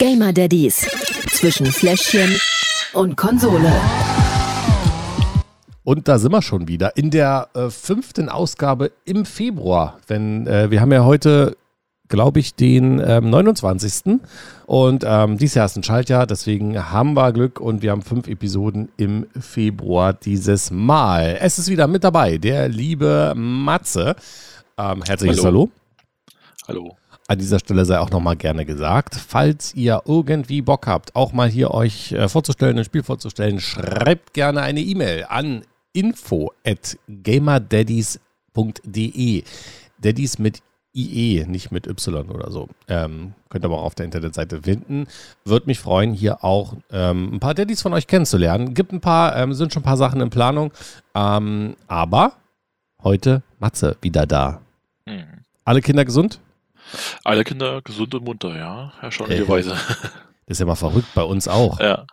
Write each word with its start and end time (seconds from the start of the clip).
Gamer 0.00 0.32
Daddies 0.32 0.88
zwischen 1.30 1.66
Fläschchen 1.66 2.40
und 2.94 3.18
Konsole. 3.18 3.70
Und 5.84 6.08
da 6.08 6.18
sind 6.18 6.32
wir 6.32 6.40
schon 6.40 6.68
wieder 6.68 6.96
in 6.96 7.10
der 7.10 7.50
äh, 7.52 7.68
fünften 7.68 8.30
Ausgabe 8.30 8.92
im 9.04 9.26
Februar. 9.26 9.98
Wenn 10.06 10.46
äh, 10.46 10.70
wir 10.70 10.80
haben 10.80 10.90
ja 10.90 11.04
heute, 11.04 11.54
glaube 12.08 12.40
ich, 12.40 12.54
den 12.54 12.98
ähm, 13.06 13.28
29. 13.28 14.20
Und 14.64 15.04
ähm, 15.06 15.36
dieses 15.36 15.56
Jahr 15.56 15.66
ist 15.66 15.76
ein 15.76 15.82
Schaltjahr, 15.82 16.26
deswegen 16.26 16.90
haben 16.90 17.12
wir 17.12 17.30
Glück 17.32 17.60
und 17.60 17.82
wir 17.82 17.90
haben 17.90 18.00
fünf 18.00 18.26
Episoden 18.26 18.88
im 18.96 19.26
Februar 19.38 20.14
dieses 20.14 20.70
Mal. 20.70 21.36
Es 21.42 21.58
ist 21.58 21.68
wieder 21.68 21.86
mit 21.88 22.04
dabei 22.04 22.38
der 22.38 22.70
liebe 22.70 23.34
Matze. 23.36 24.16
Ähm, 24.78 25.02
herzliches 25.02 25.44
Hallo. 25.44 25.68
Hallo. 26.66 26.84
Hallo. 26.84 26.99
An 27.30 27.38
dieser 27.38 27.60
Stelle 27.60 27.84
sei 27.84 28.00
auch 28.00 28.10
nochmal 28.10 28.34
gerne 28.34 28.66
gesagt, 28.66 29.14
falls 29.14 29.72
ihr 29.76 30.02
irgendwie 30.04 30.62
Bock 30.62 30.88
habt, 30.88 31.14
auch 31.14 31.32
mal 31.32 31.48
hier 31.48 31.70
euch 31.70 32.10
äh, 32.10 32.28
vorzustellen, 32.28 32.76
ein 32.76 32.84
Spiel 32.84 33.04
vorzustellen, 33.04 33.60
schreibt 33.60 34.34
gerne 34.34 34.62
eine 34.62 34.80
E-Mail 34.80 35.26
an 35.28 35.62
info 35.92 36.50
at 36.66 36.98
gamerdaddies.de. 37.22 39.44
Daddies 40.00 40.40
mit 40.40 40.60
IE, 40.92 41.44
nicht 41.46 41.70
mit 41.70 41.86
Y 41.86 42.30
oder 42.30 42.50
so. 42.50 42.68
Ähm, 42.88 43.34
könnt 43.48 43.64
ihr 43.64 43.68
aber 43.68 43.78
auch 43.78 43.84
auf 43.84 43.94
der 43.94 44.06
Internetseite 44.06 44.62
finden. 44.62 45.06
Würde 45.44 45.66
mich 45.66 45.78
freuen, 45.78 46.12
hier 46.12 46.42
auch 46.42 46.74
ähm, 46.90 47.34
ein 47.34 47.38
paar 47.38 47.54
Daddies 47.54 47.80
von 47.80 47.92
euch 47.92 48.08
kennenzulernen. 48.08 48.74
Gibt 48.74 48.92
ein 48.92 49.00
paar, 49.00 49.36
ähm, 49.36 49.54
sind 49.54 49.72
schon 49.72 49.82
ein 49.82 49.84
paar 49.84 49.96
Sachen 49.96 50.20
in 50.20 50.30
Planung. 50.30 50.72
Ähm, 51.14 51.76
aber 51.86 52.32
heute 53.04 53.44
Matze 53.60 53.96
wieder 54.02 54.26
da. 54.26 54.62
Mhm. 55.06 55.44
Alle 55.64 55.80
Kinder 55.80 56.04
gesund? 56.04 56.40
Alle 57.24 57.44
Kinder 57.44 57.80
gesund 57.82 58.14
und 58.14 58.24
munter, 58.24 58.56
ja, 58.56 58.92
erstaunlicherweise. 59.00 59.72
Äh, 59.72 59.74
das 60.46 60.56
ist 60.56 60.60
ja 60.60 60.66
mal 60.66 60.74
verrückt, 60.74 61.08
bei 61.14 61.22
uns 61.22 61.48
auch. 61.48 61.80
Ja. 61.80 62.04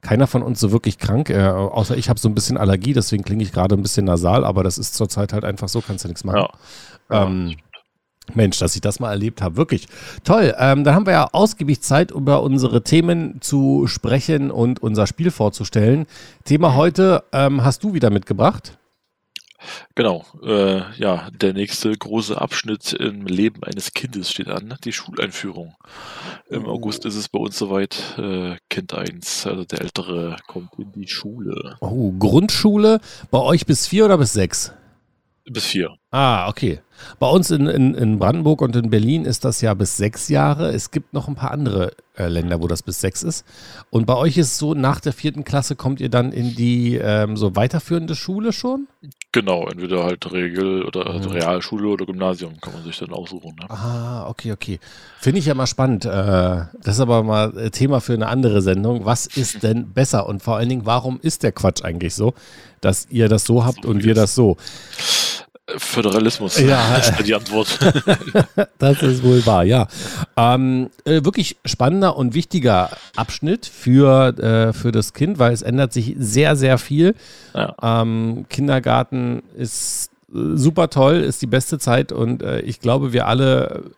Keiner 0.00 0.26
von 0.26 0.42
uns 0.42 0.60
so 0.60 0.72
wirklich 0.72 0.98
krank, 0.98 1.28
äh, 1.30 1.48
außer 1.48 1.96
ich 1.96 2.08
habe 2.08 2.18
so 2.18 2.28
ein 2.28 2.34
bisschen 2.34 2.56
Allergie, 2.56 2.94
deswegen 2.94 3.22
klinge 3.22 3.42
ich 3.42 3.52
gerade 3.52 3.74
ein 3.74 3.82
bisschen 3.82 4.06
nasal, 4.06 4.44
aber 4.44 4.64
das 4.64 4.78
ist 4.78 4.94
zurzeit 4.94 5.32
halt 5.32 5.44
einfach 5.44 5.68
so, 5.68 5.80
kannst 5.80 6.04
du 6.04 6.08
nichts 6.08 6.24
machen. 6.24 6.46
Ja. 7.10 7.24
Ähm, 7.24 7.56
Mensch, 8.34 8.58
dass 8.58 8.74
ich 8.74 8.80
das 8.80 9.00
mal 9.00 9.10
erlebt 9.10 9.42
habe. 9.42 9.56
Wirklich 9.56 9.86
toll. 10.24 10.54
Ähm, 10.58 10.84
da 10.84 10.94
haben 10.94 11.06
wir 11.06 11.12
ja 11.12 11.28
ausgiebig 11.32 11.82
Zeit, 11.82 12.10
über 12.10 12.42
unsere 12.42 12.82
Themen 12.82 13.40
zu 13.40 13.86
sprechen 13.86 14.50
und 14.50 14.82
unser 14.82 15.06
Spiel 15.06 15.30
vorzustellen. 15.30 16.06
Thema 16.44 16.74
heute 16.74 17.24
ähm, 17.32 17.64
hast 17.64 17.82
du 17.84 17.94
wieder 17.94 18.10
mitgebracht. 18.10 18.78
Genau, 19.94 20.24
äh, 20.42 20.82
ja, 20.96 21.28
der 21.30 21.52
nächste 21.52 21.92
große 21.92 22.40
Abschnitt 22.40 22.92
im 22.92 23.26
Leben 23.26 23.62
eines 23.64 23.92
Kindes 23.92 24.30
steht 24.30 24.48
an, 24.48 24.74
die 24.84 24.92
Schuleinführung. 24.92 25.74
Im 26.48 26.66
oh. 26.66 26.70
August 26.70 27.04
ist 27.04 27.16
es 27.16 27.28
bei 27.28 27.38
uns 27.38 27.58
soweit, 27.58 28.18
äh, 28.18 28.56
Kind 28.68 28.94
1, 28.94 29.46
also 29.46 29.64
der 29.64 29.80
Ältere, 29.80 30.36
kommt 30.46 30.78
in 30.78 30.92
die 30.92 31.08
Schule. 31.08 31.76
Oh, 31.80 32.12
Grundschule, 32.12 33.00
bei 33.30 33.38
euch 33.38 33.66
bis 33.66 33.86
vier 33.86 34.06
oder 34.06 34.18
bis 34.18 34.32
sechs? 34.32 34.72
Bis 35.44 35.66
vier. 35.66 35.96
Ah, 36.10 36.48
okay. 36.48 36.80
Bei 37.18 37.28
uns 37.28 37.50
in, 37.50 37.66
in, 37.66 37.94
in 37.94 38.18
Brandenburg 38.18 38.62
und 38.62 38.74
in 38.74 38.90
Berlin 38.90 39.24
ist 39.24 39.44
das 39.44 39.60
ja 39.60 39.74
bis 39.74 39.96
sechs 39.96 40.28
Jahre. 40.28 40.70
Es 40.70 40.90
gibt 40.90 41.14
noch 41.14 41.28
ein 41.28 41.36
paar 41.36 41.52
andere 41.52 41.92
äh, 42.16 42.26
Länder, 42.26 42.60
wo 42.60 42.66
das 42.66 42.82
bis 42.82 43.00
sechs 43.00 43.22
ist. 43.22 43.46
Und 43.90 44.06
bei 44.06 44.16
euch 44.16 44.36
ist 44.36 44.58
so, 44.58 44.74
nach 44.74 45.00
der 45.00 45.12
vierten 45.12 45.44
Klasse 45.44 45.76
kommt 45.76 46.00
ihr 46.00 46.08
dann 46.08 46.32
in 46.32 46.56
die 46.56 46.96
ähm, 46.96 47.36
so 47.36 47.54
weiterführende 47.54 48.16
Schule 48.16 48.52
schon? 48.52 48.88
Genau, 49.32 49.68
entweder 49.68 50.02
halt 50.02 50.30
Regel- 50.32 50.84
oder 50.84 51.06
also 51.06 51.30
Realschule 51.30 51.88
oder 51.88 52.04
Gymnasium 52.04 52.60
kann 52.60 52.72
man 52.72 52.82
sich 52.82 52.98
dann 52.98 53.12
aussuchen. 53.12 53.54
Ne? 53.60 53.70
Ah, 53.70 54.28
okay, 54.28 54.50
okay. 54.50 54.80
Finde 55.20 55.38
ich 55.38 55.46
ja 55.46 55.54
mal 55.54 55.68
spannend. 55.68 56.04
Äh, 56.04 56.08
das 56.10 56.96
ist 56.96 57.00
aber 57.00 57.22
mal 57.22 57.56
äh, 57.56 57.70
Thema 57.70 58.00
für 58.00 58.14
eine 58.14 58.26
andere 58.26 58.60
Sendung. 58.62 59.04
Was 59.04 59.26
ist 59.26 59.62
denn 59.62 59.92
besser? 59.92 60.26
Und 60.26 60.42
vor 60.42 60.56
allen 60.56 60.68
Dingen, 60.68 60.86
warum 60.86 61.20
ist 61.22 61.44
der 61.44 61.52
Quatsch 61.52 61.84
eigentlich 61.84 62.16
so, 62.16 62.34
dass 62.80 63.06
ihr 63.10 63.28
das 63.28 63.44
so 63.44 63.64
habt 63.64 63.86
und 63.86 64.02
wir 64.02 64.14
das 64.14 64.34
so? 64.34 64.56
Föderalismus 65.76 66.58
ja, 66.60 66.96
ist 66.98 67.26
die 67.26 67.34
Antwort. 67.34 67.78
das 68.78 69.02
ist 69.02 69.22
wohl 69.22 69.44
wahr, 69.46 69.64
ja. 69.64 69.86
Ähm, 70.36 70.90
äh, 71.04 71.24
wirklich 71.24 71.56
spannender 71.64 72.16
und 72.16 72.34
wichtiger 72.34 72.90
Abschnitt 73.16 73.66
für, 73.66 74.38
äh, 74.38 74.72
für 74.72 74.92
das 74.92 75.12
Kind, 75.12 75.38
weil 75.38 75.52
es 75.52 75.62
ändert 75.62 75.92
sich 75.92 76.14
sehr, 76.18 76.56
sehr 76.56 76.78
viel. 76.78 77.14
Ja. 77.54 77.74
Ähm, 77.82 78.46
Kindergarten 78.48 79.42
ist 79.56 80.10
äh, 80.32 80.56
super 80.56 80.90
toll, 80.90 81.16
ist 81.16 81.42
die 81.42 81.46
beste 81.46 81.78
Zeit 81.78 82.12
und 82.12 82.42
äh, 82.42 82.60
ich 82.60 82.80
glaube, 82.80 83.12
wir 83.12 83.26
alle 83.26 83.90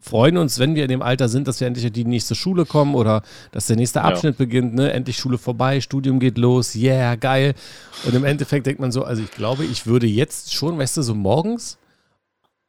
freuen 0.00 0.36
uns, 0.36 0.58
wenn 0.58 0.74
wir 0.74 0.84
in 0.84 0.88
dem 0.88 1.02
Alter 1.02 1.28
sind, 1.28 1.48
dass 1.48 1.60
wir 1.60 1.66
endlich 1.66 1.86
in 1.86 1.92
die 1.92 2.04
nächste 2.04 2.34
Schule 2.34 2.64
kommen 2.64 2.94
oder 2.94 3.22
dass 3.52 3.66
der 3.66 3.76
nächste 3.76 4.02
Abschnitt 4.02 4.38
ja. 4.38 4.44
beginnt, 4.44 4.74
ne? 4.74 4.92
Endlich 4.92 5.16
Schule 5.18 5.38
vorbei, 5.38 5.80
Studium 5.80 6.20
geht 6.20 6.38
los, 6.38 6.74
yeah, 6.74 7.16
geil. 7.16 7.54
Und 8.04 8.14
im 8.14 8.24
Endeffekt 8.24 8.66
denkt 8.66 8.80
man 8.80 8.92
so, 8.92 9.04
also 9.04 9.22
ich 9.22 9.30
glaube, 9.32 9.64
ich 9.64 9.86
würde 9.86 10.06
jetzt 10.06 10.54
schon, 10.54 10.78
weißt 10.78 10.96
du, 10.98 11.02
so 11.02 11.14
morgens 11.14 11.78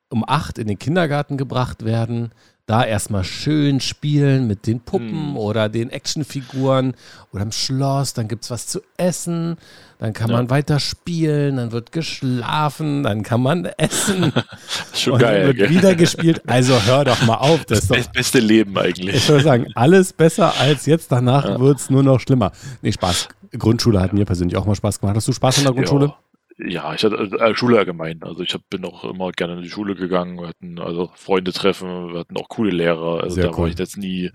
um 0.10 0.24
acht 0.28 0.58
in 0.58 0.68
den 0.68 0.80
Kindergarten 0.80 1.38
gebracht 1.38 1.86
werden, 1.86 2.32
da 2.69 2.85
erstmal 2.85 3.24
schön 3.24 3.80
spielen 3.80 4.46
mit 4.46 4.68
den 4.68 4.80
Puppen 4.80 5.30
hm. 5.30 5.38
oder 5.38 5.69
den 5.69 5.90
Actionfiguren 5.90 6.94
oder 7.34 7.41
im 7.41 7.52
Schloss, 7.52 8.13
dann 8.13 8.28
gibt 8.28 8.44
es 8.44 8.52
was 8.52 8.68
zu 8.68 8.81
essen, 8.96 9.57
dann 9.97 10.13
kann 10.13 10.30
ja. 10.30 10.38
man 10.38 10.52
weiter 10.52 10.80
spielen, 10.80 11.57
dann 11.57 11.72
wird 11.72 11.91
geschlafen, 11.91 13.02
dann 13.02 13.24
kann 13.24 13.41
man 13.41 13.66
essen. 13.66 14.31
Schon 14.94 15.13
und 15.13 15.19
geil. 15.19 15.40
Dann 15.40 15.47
wird 15.47 15.57
gell? 15.57 15.69
wieder 15.72 15.96
gespielt. 15.96 16.44
Also 16.46 16.80
hör 16.85 17.06
doch 17.06 17.22
mal 17.24 17.38
auf. 17.38 17.66
Das, 17.66 17.88
das 17.88 17.97
ist 17.97 18.13
beste 18.13 18.40
Leben 18.40 18.78
eigentlich. 18.78 19.16
Ich 19.16 19.28
würde 19.28 19.44
sagen, 19.44 19.68
alles 19.74 20.13
besser 20.13 20.53
als 20.59 20.86
jetzt. 20.86 21.12
Danach 21.12 21.46
ja. 21.46 21.59
wird 21.59 21.80
es 21.80 21.90
nur 21.90 22.03
noch 22.03 22.19
schlimmer. 22.19 22.51
Nee, 22.84 22.91
Spaß. 22.91 23.30
Grundschule 23.57 24.00
hat 24.00 24.13
mir 24.13 24.25
persönlich 24.25 24.56
auch 24.56 24.66
mal 24.66 24.75
Spaß 24.75 25.00
gemacht. 25.00 25.16
Hast 25.16 25.28
du 25.28 25.34
Spaß 25.34 25.57
in 25.57 25.63
der 25.63 25.74
Grundschule? 25.74 26.06
Ja. 26.06 26.18
Ja, 26.62 26.94
ich 26.94 27.03
hatte 27.03 27.16
äh, 27.16 27.56
Schule 27.56 27.78
allgemein. 27.78 28.22
Also 28.22 28.44
ich 28.44 28.53
hab, 28.53 28.70
bin 28.70 28.84
auch 28.84 29.06
immer 29.06 29.31
gerne 29.31 29.53
in 29.53 29.62
die 29.62 29.70
Schule 29.70 29.96
gegangen. 29.96 30.40
Wir 30.40 30.50
hatten 30.50 30.78
also 30.80 31.09
Freunde 31.16 31.53
treffen, 31.53 32.12
wir 32.12 32.20
hatten 32.20 32.36
auch 32.36 32.50
coole 32.50 32.72
Lehrer. 32.72 33.24
Also 33.24 33.36
Sehr 33.36 33.46
da 33.46 33.52
cool. 33.52 33.58
war 33.59 33.68
ich 33.70 33.80
jetzt 33.80 33.97
nie, 33.97 34.31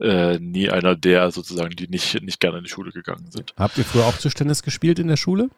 äh, 0.00 0.38
nie 0.38 0.70
einer 0.70 0.96
der 0.96 1.30
sozusagen, 1.30 1.76
die 1.76 1.88
nicht, 1.88 2.22
nicht 2.22 2.40
gerne 2.40 2.58
in 2.58 2.64
die 2.64 2.70
Schule 2.70 2.92
gegangen 2.92 3.30
sind. 3.30 3.52
Habt 3.58 3.76
ihr 3.76 3.84
früher 3.84 4.06
auch 4.06 4.16
Tischtennis 4.16 4.62
gespielt 4.62 4.98
in 4.98 5.08
der 5.08 5.16
Schule? 5.16 5.50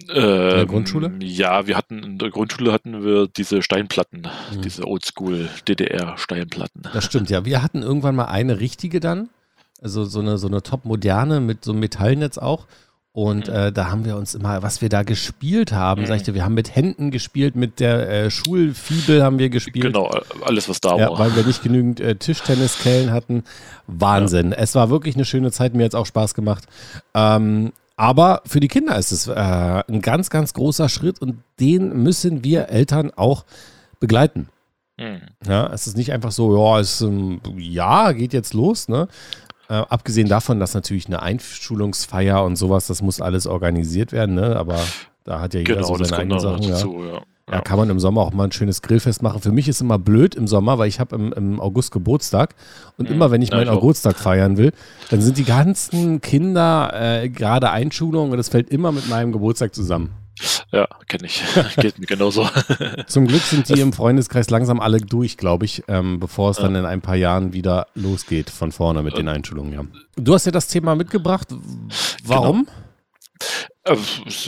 in 0.00 0.14
der 0.14 0.56
ähm, 0.58 0.68
Grundschule? 0.68 1.12
Ja, 1.20 1.66
wir 1.66 1.76
hatten 1.76 2.02
in 2.02 2.18
der 2.18 2.30
Grundschule 2.30 2.72
hatten 2.72 3.04
wir 3.04 3.26
diese 3.26 3.62
Steinplatten, 3.62 4.28
mhm. 4.52 4.62
diese 4.62 4.86
Oldschool 4.86 5.48
DDR 5.66 6.18
Steinplatten. 6.18 6.82
Das 6.92 7.04
stimmt, 7.04 7.30
ja. 7.30 7.44
Wir 7.44 7.62
hatten 7.62 7.82
irgendwann 7.82 8.16
mal 8.16 8.26
eine 8.26 8.60
richtige 8.60 9.00
dann, 9.00 9.30
also 9.80 10.04
so 10.04 10.20
eine 10.20 10.38
so 10.38 10.48
eine 10.48 10.62
top 10.62 10.84
moderne 10.84 11.40
mit 11.40 11.64
so 11.64 11.72
einem 11.72 11.80
Metallnetz 11.80 12.38
auch 12.38 12.66
und 13.14 13.46
mhm. 13.46 13.54
äh, 13.54 13.72
da 13.72 13.92
haben 13.92 14.04
wir 14.04 14.16
uns 14.16 14.34
immer, 14.34 14.64
was 14.64 14.82
wir 14.82 14.88
da 14.88 15.04
gespielt 15.04 15.72
haben, 15.72 16.02
mhm. 16.02 16.06
sag 16.06 16.16
ich 16.16 16.22
dir, 16.24 16.34
wir 16.34 16.44
haben 16.44 16.54
mit 16.54 16.74
Händen 16.74 17.12
gespielt, 17.12 17.54
mit 17.54 17.78
der 17.78 18.10
äh, 18.10 18.30
Schulfibel 18.30 19.22
haben 19.22 19.38
wir 19.38 19.50
gespielt. 19.50 19.84
Genau, 19.84 20.10
alles 20.44 20.68
was 20.68 20.80
da 20.80 20.96
ja, 20.96 21.10
war. 21.10 21.20
Weil 21.20 21.36
wir 21.36 21.44
nicht 21.44 21.62
genügend 21.62 22.00
äh, 22.00 22.16
Tischtenniskellen 22.16 23.12
hatten. 23.12 23.44
Wahnsinn. 23.86 24.50
Ja. 24.50 24.56
Es 24.56 24.74
war 24.74 24.90
wirklich 24.90 25.14
eine 25.14 25.24
schöne 25.24 25.52
Zeit, 25.52 25.74
mir 25.74 25.84
hat 25.84 25.92
es 25.92 25.94
auch 25.94 26.06
Spaß 26.06 26.34
gemacht. 26.34 26.64
Ähm, 27.14 27.72
aber 27.96 28.42
für 28.46 28.58
die 28.58 28.66
Kinder 28.66 28.98
ist 28.98 29.12
es 29.12 29.28
äh, 29.28 29.32
ein 29.32 30.02
ganz, 30.02 30.28
ganz 30.28 30.52
großer 30.52 30.88
Schritt 30.88 31.22
und 31.22 31.38
den 31.60 32.02
müssen 32.02 32.42
wir 32.42 32.68
Eltern 32.68 33.12
auch 33.14 33.44
begleiten. 34.00 34.48
Mhm. 34.96 35.20
Ja, 35.46 35.72
es 35.72 35.86
ist 35.86 35.96
nicht 35.96 36.12
einfach 36.12 36.32
so, 36.32 36.56
ja, 36.56 36.80
es 36.80 37.00
ähm, 37.00 37.40
ja, 37.56 38.10
geht 38.10 38.32
jetzt 38.32 38.54
los, 38.54 38.88
ne? 38.88 39.06
Äh, 39.68 39.74
abgesehen 39.74 40.28
davon, 40.28 40.60
dass 40.60 40.74
natürlich 40.74 41.06
eine 41.06 41.22
Einschulungsfeier 41.22 42.44
und 42.44 42.56
sowas, 42.56 42.86
das 42.86 43.02
muss 43.02 43.20
alles 43.20 43.46
organisiert 43.46 44.12
werden, 44.12 44.34
ne? 44.34 44.56
aber 44.56 44.78
da 45.24 45.40
hat 45.40 45.54
ja 45.54 45.60
jeder 45.60 45.76
genau, 45.76 45.86
so 45.86 46.04
seine 46.04 46.18
eigenen 46.18 46.40
Sachen. 46.40 46.68
Dazu, 46.68 47.02
ja. 47.02 47.20
Ja, 47.50 47.60
kann 47.60 47.76
man 47.76 47.90
im 47.90 48.00
Sommer 48.00 48.22
auch 48.22 48.32
mal 48.32 48.44
ein 48.44 48.52
schönes 48.52 48.80
Grillfest 48.80 49.22
machen. 49.22 49.42
Für 49.42 49.52
mich 49.52 49.68
ist 49.68 49.82
immer 49.82 49.98
blöd 49.98 50.34
im 50.34 50.46
Sommer, 50.46 50.78
weil 50.78 50.88
ich 50.88 50.98
habe 50.98 51.14
im, 51.14 51.32
im, 51.34 51.60
August 51.60 51.92
Geburtstag 51.92 52.54
und 52.96 53.08
mhm. 53.08 53.16
immer 53.16 53.30
wenn 53.30 53.42
ich 53.42 53.50
ja, 53.50 53.56
meinen 53.56 53.74
Geburtstag 53.74 54.16
feiern 54.16 54.56
will, 54.56 54.72
dann 55.10 55.20
sind 55.20 55.36
die 55.36 55.44
ganzen 55.44 56.22
Kinder 56.22 56.90
äh, 56.94 57.28
gerade 57.28 57.70
Einschulungen 57.70 58.30
und 58.30 58.38
das 58.38 58.48
fällt 58.48 58.70
immer 58.70 58.92
mit 58.92 59.10
meinem 59.10 59.30
Geburtstag 59.32 59.74
zusammen. 59.74 60.14
Ja, 60.72 60.88
kenne 61.06 61.26
ich. 61.26 61.42
Geht 61.76 61.98
mir 61.98 62.06
genauso. 62.06 62.48
Zum 63.06 63.26
Glück 63.26 63.42
sind 63.42 63.68
die 63.68 63.80
im 63.80 63.92
Freundeskreis 63.92 64.50
langsam 64.50 64.80
alle 64.80 64.98
durch, 64.98 65.36
glaube 65.36 65.64
ich, 65.64 65.84
ähm, 65.88 66.18
bevor 66.18 66.50
es 66.50 66.56
dann 66.56 66.74
in 66.74 66.84
ein 66.84 67.00
paar 67.00 67.16
Jahren 67.16 67.52
wieder 67.52 67.86
losgeht 67.94 68.50
von 68.50 68.72
vorne 68.72 69.02
mit 69.02 69.16
den 69.16 69.28
Einschulungen. 69.28 69.72
Ja. 69.72 69.84
Du 70.16 70.34
hast 70.34 70.46
ja 70.46 70.52
das 70.52 70.68
Thema 70.68 70.96
mitgebracht. 70.96 71.48
Warum? 72.24 72.66
Genau. 72.66 72.84
Äh, 73.84 73.96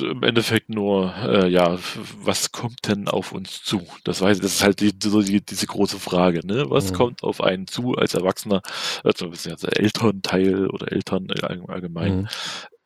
Im 0.00 0.22
Endeffekt 0.22 0.70
nur, 0.70 1.14
äh, 1.22 1.48
ja, 1.48 1.78
was 2.22 2.52
kommt 2.52 2.88
denn 2.88 3.08
auf 3.08 3.32
uns 3.32 3.62
zu? 3.62 3.86
Das 4.04 4.20
weiß 4.20 4.38
ich, 4.38 4.42
das 4.42 4.54
ist 4.54 4.62
halt 4.62 4.80
die, 4.80 4.92
so 5.02 5.20
die, 5.20 5.44
diese 5.44 5.66
große 5.66 5.98
Frage, 5.98 6.46
ne? 6.46 6.64
Was 6.68 6.90
mhm. 6.90 6.94
kommt 6.94 7.22
auf 7.22 7.42
einen 7.42 7.66
zu 7.66 7.94
als 7.94 8.14
Erwachsener, 8.14 8.62
also 9.04 9.26
als 9.28 9.64
Elternteil 9.64 10.68
oder 10.68 10.90
Eltern 10.90 11.28
allgemein, 11.30 12.20
mhm. 12.20 12.28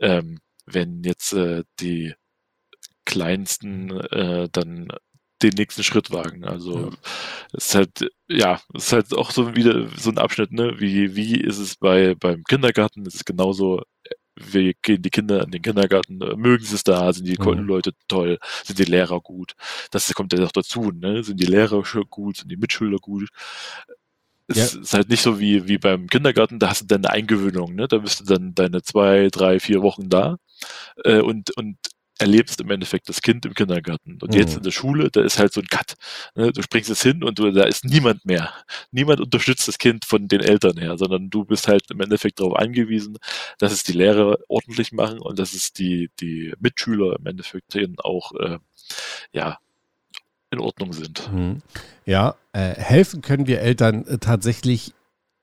ähm, 0.00 0.38
wenn 0.66 1.02
jetzt 1.04 1.32
äh, 1.34 1.62
die 1.78 2.14
Kleinsten 3.10 3.90
äh, 3.90 4.48
dann 4.52 4.88
den 5.42 5.54
nächsten 5.54 5.82
Schritt 5.82 6.10
wagen. 6.10 6.44
Also 6.44 6.90
es 7.52 7.68
ist 7.68 7.74
halt, 7.74 8.10
ja, 8.28 8.60
es 8.74 8.86
ist 8.86 8.92
halt 8.92 9.14
auch 9.14 9.30
so 9.30 9.56
wieder 9.56 9.88
so 9.96 10.10
ein 10.10 10.18
Abschnitt, 10.18 10.52
ne? 10.52 10.74
Wie, 10.78 11.16
wie 11.16 11.36
ist 11.36 11.58
es 11.58 11.76
bei 11.76 12.14
beim 12.14 12.44
Kindergarten? 12.44 13.06
Es 13.06 13.14
ist 13.14 13.26
genauso, 13.26 13.82
wie 14.36 14.76
gehen 14.82 15.02
die 15.02 15.10
Kinder 15.10 15.42
in 15.44 15.50
den 15.50 15.62
Kindergarten, 15.62 16.18
mögen 16.36 16.64
sie 16.64 16.74
es 16.74 16.84
da, 16.84 17.12
sind 17.12 17.26
die 17.26 17.40
mhm. 17.40 17.66
Leute 17.66 17.92
toll, 18.08 18.38
sind 18.64 18.78
die 18.78 18.84
Lehrer 18.84 19.20
gut? 19.20 19.54
Das 19.90 20.12
kommt 20.14 20.32
ja 20.32 20.40
noch 20.40 20.52
dazu, 20.52 20.92
ne? 20.92 21.24
Sind 21.24 21.40
die 21.40 21.46
Lehrer 21.46 21.82
gut, 22.08 22.36
sind 22.38 22.50
die 22.50 22.56
Mitschüler 22.56 22.98
gut? 22.98 23.28
Es 24.48 24.74
ja. 24.74 24.80
ist 24.80 24.94
halt 24.94 25.08
nicht 25.08 25.22
so 25.22 25.38
wie, 25.38 25.68
wie 25.68 25.78
beim 25.78 26.08
Kindergarten, 26.08 26.58
da 26.58 26.70
hast 26.70 26.82
du 26.82 26.86
dann 26.86 27.04
eine 27.04 27.14
Eingewöhnung, 27.14 27.74
ne? 27.74 27.88
Da 27.88 27.98
bist 27.98 28.20
du 28.20 28.24
dann 28.24 28.54
deine 28.54 28.82
zwei, 28.82 29.28
drei, 29.30 29.60
vier 29.60 29.82
Wochen 29.82 30.08
da 30.10 30.38
äh, 31.04 31.20
und, 31.20 31.56
und 31.56 31.76
erlebst 32.20 32.60
im 32.60 32.70
Endeffekt 32.70 33.08
das 33.08 33.22
Kind 33.22 33.46
im 33.46 33.54
Kindergarten. 33.54 34.18
Und 34.20 34.32
mhm. 34.32 34.38
jetzt 34.38 34.56
in 34.56 34.62
der 34.62 34.70
Schule, 34.70 35.10
da 35.10 35.22
ist 35.22 35.38
halt 35.38 35.52
so 35.52 35.60
ein 35.60 35.66
Cut. 35.66 35.94
Ne? 36.34 36.52
Du 36.52 36.62
springst 36.62 36.90
es 36.90 37.02
hin 37.02 37.24
und 37.24 37.38
du, 37.38 37.50
da 37.50 37.64
ist 37.64 37.84
niemand 37.84 38.24
mehr. 38.24 38.52
Niemand 38.90 39.20
unterstützt 39.20 39.68
das 39.68 39.78
Kind 39.78 40.04
von 40.04 40.28
den 40.28 40.40
Eltern 40.40 40.76
her, 40.78 40.98
sondern 40.98 41.30
du 41.30 41.44
bist 41.44 41.68
halt 41.68 41.90
im 41.90 42.00
Endeffekt 42.00 42.40
darauf 42.40 42.56
angewiesen, 42.56 43.18
dass 43.58 43.72
es 43.72 43.82
die 43.82 43.92
Lehrer 43.92 44.38
ordentlich 44.48 44.92
machen 44.92 45.20
und 45.20 45.38
dass 45.38 45.54
es 45.54 45.72
die, 45.72 46.10
die 46.20 46.52
Mitschüler 46.60 47.16
im 47.18 47.26
Endeffekt 47.26 47.74
denen 47.74 47.96
auch 47.98 48.32
äh, 48.32 48.58
ja, 49.32 49.58
in 50.50 50.58
Ordnung 50.58 50.92
sind. 50.92 51.32
Mhm. 51.32 51.62
Ja, 52.04 52.34
äh, 52.52 52.74
helfen 52.74 53.22
können 53.22 53.46
wir 53.46 53.60
Eltern 53.60 54.06
äh, 54.06 54.18
tatsächlich 54.18 54.92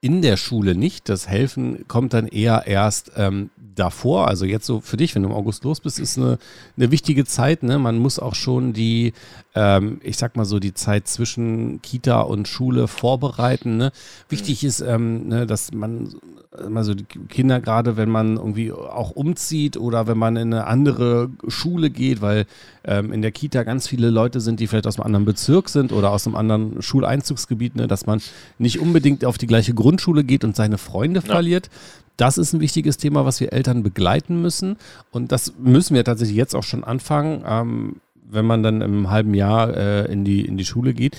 in 0.01 0.21
der 0.21 0.37
Schule 0.37 0.75
nicht. 0.75 1.09
Das 1.09 1.27
Helfen 1.27 1.87
kommt 1.87 2.13
dann 2.13 2.27
eher 2.27 2.67
erst 2.67 3.11
ähm, 3.15 3.49
davor. 3.75 4.27
Also 4.27 4.45
jetzt 4.45 4.65
so 4.65 4.79
für 4.81 4.97
dich, 4.97 5.15
wenn 5.15 5.23
du 5.23 5.29
im 5.29 5.35
August 5.35 5.63
los 5.63 5.79
bist, 5.79 5.99
ist 5.99 6.17
eine, 6.17 6.37
eine 6.75 6.91
wichtige 6.91 7.25
Zeit. 7.25 7.63
Ne? 7.63 7.79
Man 7.79 7.97
muss 7.97 8.19
auch 8.19 8.35
schon 8.35 8.73
die, 8.73 9.13
ähm, 9.55 9.99
ich 10.03 10.17
sag 10.17 10.35
mal 10.35 10.45
so, 10.45 10.59
die 10.59 10.73
Zeit 10.73 11.07
zwischen 11.07 11.81
Kita 11.81 12.21
und 12.21 12.47
Schule 12.47 12.87
vorbereiten. 12.87 13.77
Ne? 13.77 13.91
Wichtig 14.29 14.63
ist, 14.63 14.81
ähm, 14.81 15.27
ne, 15.27 15.47
dass 15.47 15.71
man 15.73 16.15
also 16.51 16.93
die 16.93 17.03
Kinder 17.03 17.59
gerade, 17.59 17.97
wenn 17.97 18.09
man 18.09 18.37
irgendwie 18.37 18.71
auch 18.71 19.11
umzieht 19.11 19.77
oder 19.77 20.07
wenn 20.07 20.17
man 20.17 20.35
in 20.37 20.53
eine 20.53 20.65
andere 20.65 21.29
Schule 21.47 21.89
geht, 21.89 22.21
weil 22.21 22.45
ähm, 22.87 23.11
in 23.11 23.21
der 23.21 23.31
Kita 23.31 23.63
ganz 23.63 23.87
viele 23.87 24.09
Leute 24.09 24.39
sind, 24.39 24.59
die 24.59 24.67
vielleicht 24.67 24.87
aus 24.87 24.97
einem 24.97 25.05
anderen 25.05 25.25
Bezirk 25.25 25.69
sind 25.69 25.91
oder 25.91 26.11
aus 26.11 26.25
einem 26.25 26.35
anderen 26.35 26.81
Schuleinzugsgebiet, 26.81 27.75
ne, 27.75 27.87
dass 27.87 28.05
man 28.05 28.21
nicht 28.57 28.79
unbedingt 28.79 29.25
auf 29.25 29.37
die 29.37 29.47
gleiche 29.47 29.73
Grundschule 29.73 30.23
geht 30.23 30.43
und 30.43 30.55
seine 30.55 30.77
Freunde 30.77 31.19
ja. 31.19 31.25
verliert. 31.25 31.69
Das 32.15 32.37
ist 32.39 32.53
ein 32.53 32.61
wichtiges 32.61 32.97
Thema, 32.97 33.25
was 33.25 33.39
wir 33.39 33.53
Eltern 33.53 33.83
begleiten 33.83 34.41
müssen. 34.41 34.77
Und 35.11 35.31
das 35.31 35.53
müssen 35.59 35.93
wir 35.93 36.03
tatsächlich 36.03 36.37
jetzt 36.37 36.55
auch 36.55 36.63
schon 36.63 36.83
anfangen, 36.83 37.43
ähm, 37.45 37.95
wenn 38.29 38.45
man 38.45 38.63
dann 38.63 38.81
im 38.81 39.09
halben 39.09 39.33
Jahr 39.33 39.75
äh, 39.75 40.11
in, 40.11 40.25
die, 40.25 40.45
in 40.45 40.57
die 40.57 40.65
Schule 40.65 40.93
geht. 40.93 41.17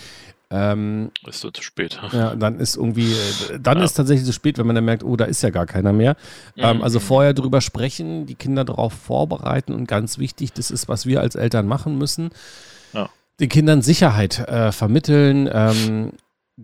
Ähm, 0.50 1.10
ist 1.26 1.40
so 1.40 1.50
zu 1.50 1.62
spät. 1.62 2.00
Ja, 2.12 2.34
dann 2.34 2.58
ist 2.58 2.76
irgendwie, 2.76 3.12
äh, 3.12 3.58
dann 3.60 3.78
ja. 3.78 3.84
ist 3.84 3.94
tatsächlich 3.94 4.24
zu 4.24 4.32
spät, 4.32 4.56
wenn 4.56 4.66
man 4.66 4.74
dann 4.74 4.84
merkt, 4.84 5.04
oh, 5.04 5.14
da 5.14 5.26
ist 5.26 5.42
ja 5.42 5.50
gar 5.50 5.66
keiner 5.66 5.92
mehr. 5.92 6.16
Ähm, 6.56 6.78
mhm. 6.78 6.82
also 6.82 7.00
vorher 7.00 7.34
drüber 7.34 7.60
sprechen, 7.60 8.24
die 8.24 8.34
Kinder 8.34 8.64
darauf 8.64 8.94
vorbereiten 8.94 9.74
und 9.74 9.86
ganz 9.86 10.18
wichtig, 10.18 10.54
das 10.54 10.70
ist, 10.70 10.88
was 10.88 11.04
wir 11.04 11.20
als 11.20 11.34
Eltern 11.34 11.66
machen 11.66 11.98
müssen. 11.98 12.30
Ja. 12.94 13.10
Den 13.40 13.50
Kindern 13.50 13.82
Sicherheit 13.82 14.38
äh, 14.38 14.72
vermitteln, 14.72 15.50
ähm, 15.52 16.12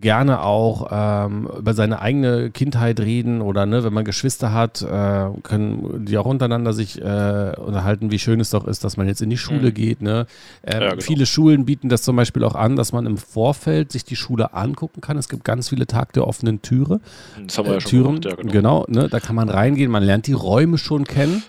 gerne 0.00 0.43
auch 0.43 0.88
ähm, 0.91 1.49
über 1.56 1.73
seine 1.73 2.00
eigene 2.00 2.50
Kindheit 2.50 2.99
reden 2.99 3.41
oder 3.41 3.64
ne, 3.64 3.85
wenn 3.85 3.93
man 3.93 4.05
Geschwister 4.05 4.52
hat, 4.52 4.82
äh, 4.82 5.29
können 5.43 6.05
die 6.05 6.19
auch 6.19 6.26
untereinander 6.26 6.73
sich 6.73 7.00
äh, 7.00 7.52
unterhalten, 7.56 8.11
wie 8.11 8.19
schön 8.19 8.41
es 8.41 8.50
doch 8.50 8.67
ist, 8.67 8.82
dass 8.82 8.96
man 8.96 9.06
jetzt 9.06 9.23
in 9.23 9.31
die 9.31 9.37
Schule 9.37 9.70
mhm. 9.70 9.75
geht. 9.75 10.02
Ne? 10.02 10.26
Ähm, 10.64 10.82
ja, 10.82 10.91
genau. 10.91 11.00
Viele 11.00 11.26
Schulen 11.26 11.64
bieten 11.64 11.88
das 11.88 12.02
zum 12.02 12.17
Beispiel 12.17 12.43
auch 12.43 12.56
an, 12.56 12.75
dass 12.75 12.93
man 12.93 13.06
im 13.06 13.17
Vorfeld 13.17 13.93
sich 13.93 14.05
die 14.05 14.17
Schule 14.17 14.52
angucken 14.52 15.00
kann. 15.00 15.17
Es 15.17 15.29
gibt 15.29 15.44
ganz 15.44 15.69
viele 15.69 15.87
Tag 15.87 16.12
der 16.12 16.26
offenen 16.26 16.61
Türe. 16.61 17.00
Das 17.47 17.56
haben 17.58 17.67
wir 17.67 17.73
äh, 17.73 17.75
ja 17.75 17.81
schon 17.81 17.90
Türen, 17.90 18.20
gemacht, 18.20 18.38
ja, 18.38 18.50
genau. 18.50 18.85
genau 18.85 18.87
ne? 18.88 19.08
Da 19.08 19.20
kann 19.20 19.37
man 19.37 19.49
reingehen, 19.49 19.93
man 19.93 20.02
lernt 20.02 20.26
die 20.26 20.32
Räume 20.32 20.76
schon 20.76 21.05
kennen. 21.05 21.44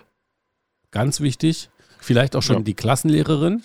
Ganz 0.92 1.20
wichtig. 1.20 1.70
Vielleicht 2.00 2.36
auch 2.36 2.44
schon 2.44 2.58
ja. 2.58 2.62
die 2.62 2.76
Klassenlehrerin. 2.76 3.64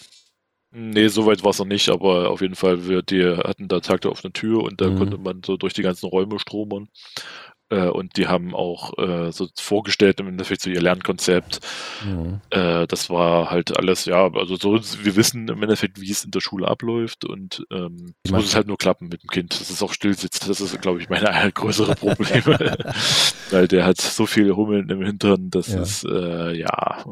Nee, 0.73 1.09
soweit 1.09 1.43
war 1.43 1.51
es 1.51 1.59
noch 1.59 1.67
nicht, 1.67 1.89
aber 1.89 2.31
auf 2.31 2.41
jeden 2.41 2.55
Fall, 2.55 2.87
wir 2.87 3.03
die 3.03 3.25
hatten 3.25 3.67
da 3.67 3.81
Tag 3.81 4.07
auf 4.07 4.25
eine 4.25 4.33
Tür 4.33 4.63
und 4.63 4.81
da 4.81 4.89
mhm. 4.89 4.99
konnte 4.99 5.19
man 5.19 5.43
so 5.45 5.57
durch 5.57 5.75
die 5.75 5.83
ganzen 5.83 6.07
Räume 6.07 6.39
stromern. 6.39 6.89
Äh, 7.71 7.89
und 7.89 8.17
die 8.17 8.27
haben 8.27 8.55
auch 8.55 8.99
äh, 8.99 9.31
so 9.33 9.49
vorgestellt 9.57 10.21
im 10.21 10.29
Endeffekt 10.29 10.63
so 10.63 10.71
ihr 10.71 10.81
Lernkonzept. 10.81 11.61
Mhm. 12.05 12.41
Äh, 12.51 12.87
das 12.87 13.11
war 13.11 13.51
halt 13.51 13.77
alles, 13.79 14.05
ja, 14.05 14.31
also 14.33 14.57
so, 14.57 14.75
wir 14.75 15.17
wissen 15.17 15.49
im 15.49 15.63
Endeffekt, 15.63 16.01
wie 16.01 16.11
es 16.11 16.25
in 16.25 16.33
der 16.33 16.41
Schule 16.41 16.67
abläuft 16.67 17.25
und 17.25 17.65
ähm, 17.71 18.15
es 18.25 18.33
muss 18.33 18.45
es 18.45 18.57
halt 18.57 18.67
nur 18.67 18.77
klappen 18.77 19.09
mit 19.09 19.23
dem 19.23 19.31
Kind, 19.31 19.59
dass 19.59 19.71
es 19.71 19.83
auch 19.83 19.93
still 19.93 20.17
sitzt. 20.17 20.49
Das 20.49 20.61
ist, 20.61 20.81
glaube 20.83 21.01
ich, 21.01 21.09
meine 21.09 21.51
größere 21.55 21.95
Probleme. 21.95 22.77
Weil 23.51 23.69
der 23.69 23.87
hat 23.87 24.01
so 24.01 24.27
viel 24.27 24.55
Hummeln 24.55 24.89
im 24.91 25.03
Hintern, 25.03 25.51
das 25.51 25.69
ja. 25.69 25.83
ist, 25.83 26.05
äh, 26.05 26.53
ja. 26.53 27.05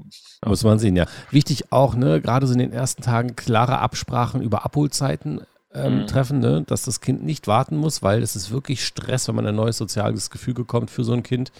Muss 0.44 0.64
man 0.64 0.78
sehen, 0.78 0.96
ja. 0.96 1.06
Wichtig 1.30 1.72
auch, 1.72 1.94
ne, 1.94 2.20
gerade 2.20 2.46
so 2.46 2.52
in 2.52 2.58
den 2.58 2.72
ersten 2.72 3.02
Tagen 3.02 3.36
klare 3.36 3.78
Absprachen 3.78 4.42
über 4.42 4.64
Abholzeiten 4.64 5.40
ähm, 5.74 6.00
mhm. 6.00 6.06
treffen, 6.06 6.38
ne? 6.40 6.62
dass 6.66 6.82
das 6.82 7.00
Kind 7.00 7.24
nicht 7.24 7.46
warten 7.46 7.76
muss, 7.76 8.02
weil 8.02 8.22
es 8.22 8.36
ist 8.36 8.50
wirklich 8.50 8.84
Stress, 8.84 9.28
wenn 9.28 9.34
man 9.34 9.46
ein 9.46 9.54
neues 9.54 9.76
soziales 9.76 10.30
Gefüge 10.30 10.64
kommt 10.64 10.90
für 10.90 11.04
so 11.04 11.12
ein 11.12 11.22
Kind. 11.22 11.52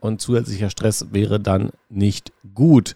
Und 0.00 0.20
zusätzlicher 0.20 0.70
Stress 0.70 1.06
wäre 1.12 1.40
dann 1.40 1.70
nicht 1.88 2.32
gut. 2.54 2.94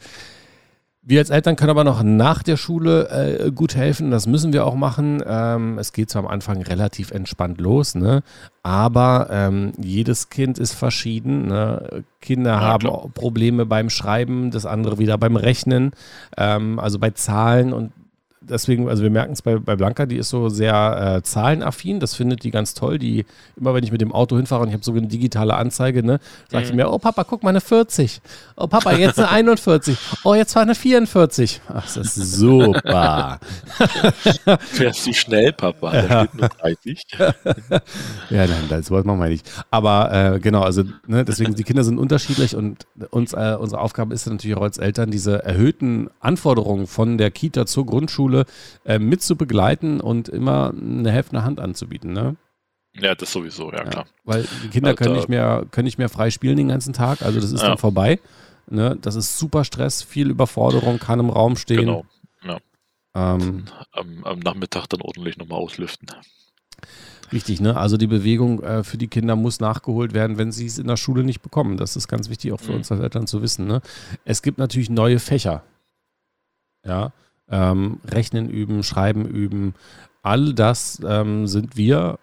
Wir 1.02 1.18
als 1.18 1.30
Eltern 1.30 1.56
können 1.56 1.70
aber 1.70 1.82
noch 1.82 2.02
nach 2.02 2.42
der 2.42 2.58
Schule 2.58 3.08
äh, 3.08 3.50
gut 3.50 3.74
helfen. 3.74 4.10
Das 4.10 4.26
müssen 4.26 4.52
wir 4.52 4.66
auch 4.66 4.74
machen. 4.74 5.22
Ähm, 5.26 5.78
es 5.78 5.94
geht 5.94 6.10
zwar 6.10 6.24
am 6.24 6.28
Anfang 6.28 6.60
relativ 6.60 7.10
entspannt 7.10 7.58
los, 7.58 7.94
ne? 7.94 8.22
aber 8.62 9.28
ähm, 9.30 9.72
jedes 9.78 10.28
Kind 10.28 10.58
ist 10.58 10.74
verschieden. 10.74 11.46
Ne? 11.48 12.04
Kinder 12.20 12.52
ja, 12.52 12.60
haben. 12.60 13.12
Probleme 13.14 13.64
beim 13.64 13.88
Schreiben, 13.88 14.50
das 14.50 14.66
andere 14.66 14.98
wieder 14.98 15.16
beim 15.16 15.36
Rechnen, 15.36 15.92
ähm, 16.36 16.78
also 16.78 16.98
bei 16.98 17.10
Zahlen 17.10 17.72
und 17.72 17.92
deswegen, 18.40 18.88
also 18.88 19.02
wir 19.02 19.10
merken 19.10 19.32
es 19.32 19.42
bei, 19.42 19.58
bei 19.58 19.76
Blanca, 19.76 20.06
die 20.06 20.16
ist 20.16 20.30
so 20.30 20.48
sehr 20.48 21.16
äh, 21.18 21.22
zahlenaffin, 21.22 22.00
das 22.00 22.14
findet 22.14 22.42
die 22.42 22.50
ganz 22.50 22.74
toll. 22.74 22.98
Die, 22.98 23.26
immer 23.56 23.74
wenn 23.74 23.84
ich 23.84 23.92
mit 23.92 24.00
dem 24.00 24.12
Auto 24.12 24.36
hinfahre 24.36 24.62
und 24.62 24.68
ich 24.68 24.74
habe 24.74 24.84
so 24.84 24.92
eine 24.92 25.06
digitale 25.06 25.54
Anzeige, 25.54 26.02
ne, 26.02 26.20
sagt 26.50 26.64
mhm. 26.64 26.68
sie 26.68 26.74
mir, 26.74 26.90
oh 26.90 26.98
Papa, 26.98 27.24
guck 27.24 27.42
mal 27.42 27.50
eine 27.50 27.60
40. 27.60 28.20
Oh 28.56 28.66
Papa, 28.66 28.92
jetzt 28.92 29.18
eine 29.18 29.28
41. 29.50 29.96
Oh, 30.24 30.34
jetzt 30.34 30.54
war 30.54 30.62
eine 30.62 30.74
44. 30.74 31.60
Ach, 31.68 31.82
das 31.82 31.96
ist 31.96 32.32
super. 32.34 33.38
Fährst 34.60 35.06
du 35.06 35.12
schnell, 35.12 35.52
Papa? 35.52 35.92
Da 35.92 36.24
steht 36.24 36.34
nur 36.34 36.48
30. 36.48 37.06
ja, 37.18 38.46
nein, 38.46 38.66
das 38.68 38.90
wollte 38.90 39.06
man 39.06 39.28
nicht. 39.28 39.50
Aber 39.70 40.12
äh, 40.12 40.40
genau, 40.40 40.62
also 40.62 40.82
ne, 41.06 41.24
deswegen, 41.24 41.54
die 41.54 41.64
Kinder 41.64 41.84
sind 41.84 41.98
unterschiedlich 41.98 42.56
und 42.56 42.86
uns, 43.10 43.34
äh, 43.34 43.56
unsere 43.58 43.80
Aufgabe 43.80 44.14
ist 44.14 44.26
natürlich 44.26 44.56
auch 44.56 44.62
als 44.62 44.78
Eltern, 44.78 45.10
diese 45.10 45.44
erhöhten 45.44 46.08
Anforderungen 46.20 46.86
von 46.86 47.18
der 47.18 47.30
Kita 47.30 47.66
zur 47.66 47.84
Grundschule 47.84 48.29
Grundschule 48.30 48.44
äh, 48.84 48.98
mit 48.98 49.22
zu 49.22 49.36
begleiten 49.36 50.00
und 50.00 50.28
immer 50.28 50.72
eine 50.72 51.10
helfende 51.10 51.44
Hand 51.44 51.60
anzubieten, 51.60 52.12
ne? 52.12 52.36
Ja, 52.94 53.14
das 53.14 53.32
sowieso, 53.32 53.70
ja, 53.70 53.84
klar. 53.84 54.06
weil 54.24 54.48
die 54.64 54.68
Kinder 54.68 54.94
können, 54.94 55.14
nicht 55.14 55.28
mehr, 55.28 55.64
können 55.70 55.84
nicht 55.84 55.98
mehr 55.98 56.08
frei 56.08 56.30
spielen 56.30 56.56
den 56.56 56.68
ganzen 56.68 56.92
Tag, 56.92 57.22
also 57.22 57.40
das 57.40 57.52
ist 57.52 57.62
ja. 57.62 57.68
dann 57.68 57.78
vorbei. 57.78 58.18
Ne? 58.68 58.96
Das 59.00 59.14
ist 59.14 59.38
super 59.38 59.64
Stress, 59.64 60.02
viel 60.02 60.28
Überforderung, 60.28 60.98
kann 60.98 61.20
im 61.20 61.30
Raum 61.30 61.56
stehen. 61.56 61.80
Genau, 61.80 62.04
ja. 62.44 62.58
Ähm, 63.14 63.64
am, 63.92 64.24
am, 64.24 64.38
Nachmittag 64.40 64.88
dann 64.88 65.02
ordentlich 65.02 65.36
nochmal 65.36 65.58
auslüften. 65.58 66.08
Richtig, 67.32 67.60
ne? 67.60 67.76
Also 67.76 67.96
die 67.96 68.08
Bewegung 68.08 68.60
äh, 68.62 68.82
für 68.82 68.98
die 68.98 69.06
Kinder 69.06 69.36
muss 69.36 69.60
nachgeholt 69.60 70.12
werden, 70.12 70.36
wenn 70.36 70.50
sie 70.50 70.66
es 70.66 70.78
in 70.78 70.88
der 70.88 70.96
Schule 70.96 71.22
nicht 71.22 71.42
bekommen. 71.42 71.76
Das 71.76 71.94
ist 71.94 72.08
ganz 72.08 72.28
wichtig 72.28 72.52
auch 72.52 72.60
für 72.60 72.72
mhm. 72.72 72.78
uns 72.78 72.90
als 72.90 73.00
Eltern 73.00 73.28
zu 73.28 73.40
wissen. 73.40 73.68
Ne? 73.68 73.82
Es 74.24 74.42
gibt 74.42 74.58
natürlich 74.58 74.90
neue 74.90 75.20
Fächer. 75.20 75.62
Ja, 76.84 77.12
ähm, 77.50 78.00
Rechnen 78.06 78.48
üben, 78.48 78.82
Schreiben 78.82 79.26
üben, 79.26 79.74
all 80.22 80.54
das 80.54 81.00
ähm, 81.06 81.46
sind 81.46 81.76
wir 81.76 82.18